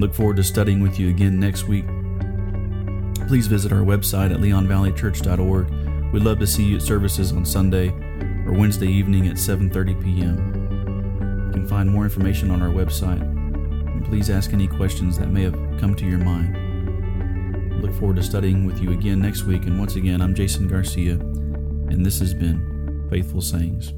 Look 0.01 0.13
forward 0.13 0.37
to 0.37 0.43
studying 0.43 0.81
with 0.81 0.99
you 0.99 1.09
again 1.09 1.39
next 1.39 1.69
week. 1.69 1.85
Please 3.29 3.47
visit 3.47 3.73
our 3.73 3.81
website 3.81 4.33
at 4.33 4.41
leonvalleychurch.org. 4.41 6.13
We'd 6.13 6.23
love 6.23 6.39
to 6.39 6.47
see 6.47 6.65
you 6.65 6.77
at 6.77 6.83
services 6.83 7.33
on 7.33 7.45
Sunday 7.45 7.89
or 8.47 8.53
Wednesday 8.53 8.89
evening 8.89 9.29
at 9.29 9.37
7:30 9.37 10.03
p.m. 10.03 11.47
You 11.47 11.53
can 11.53 11.67
find 11.67 11.91
more 11.91 12.05
information 12.05 12.51
on 12.51 12.63
our 12.63 12.69
website 12.69 13.35
please 14.05 14.31
ask 14.31 14.53
any 14.53 14.69
questions 14.69 15.19
that 15.19 15.31
may 15.31 15.43
have 15.43 15.55
come 15.81 15.95
to 15.95 16.07
your 16.07 16.19
mind. 16.19 17.83
look 17.83 17.93
forward 17.95 18.17
to 18.17 18.23
studying 18.23 18.65
with 18.65 18.81
you 18.81 18.93
again 18.93 19.21
next 19.21 19.43
week. 19.43 19.67
And 19.67 19.79
once 19.79 19.97
again, 19.97 20.21
I'm 20.21 20.35
Jason 20.35 20.69
Garcia, 20.69 21.15
and 21.15 22.05
this 22.05 22.19
has 22.21 22.33
been 22.33 23.07
Faithful 23.11 23.41
Sayings. 23.41 23.93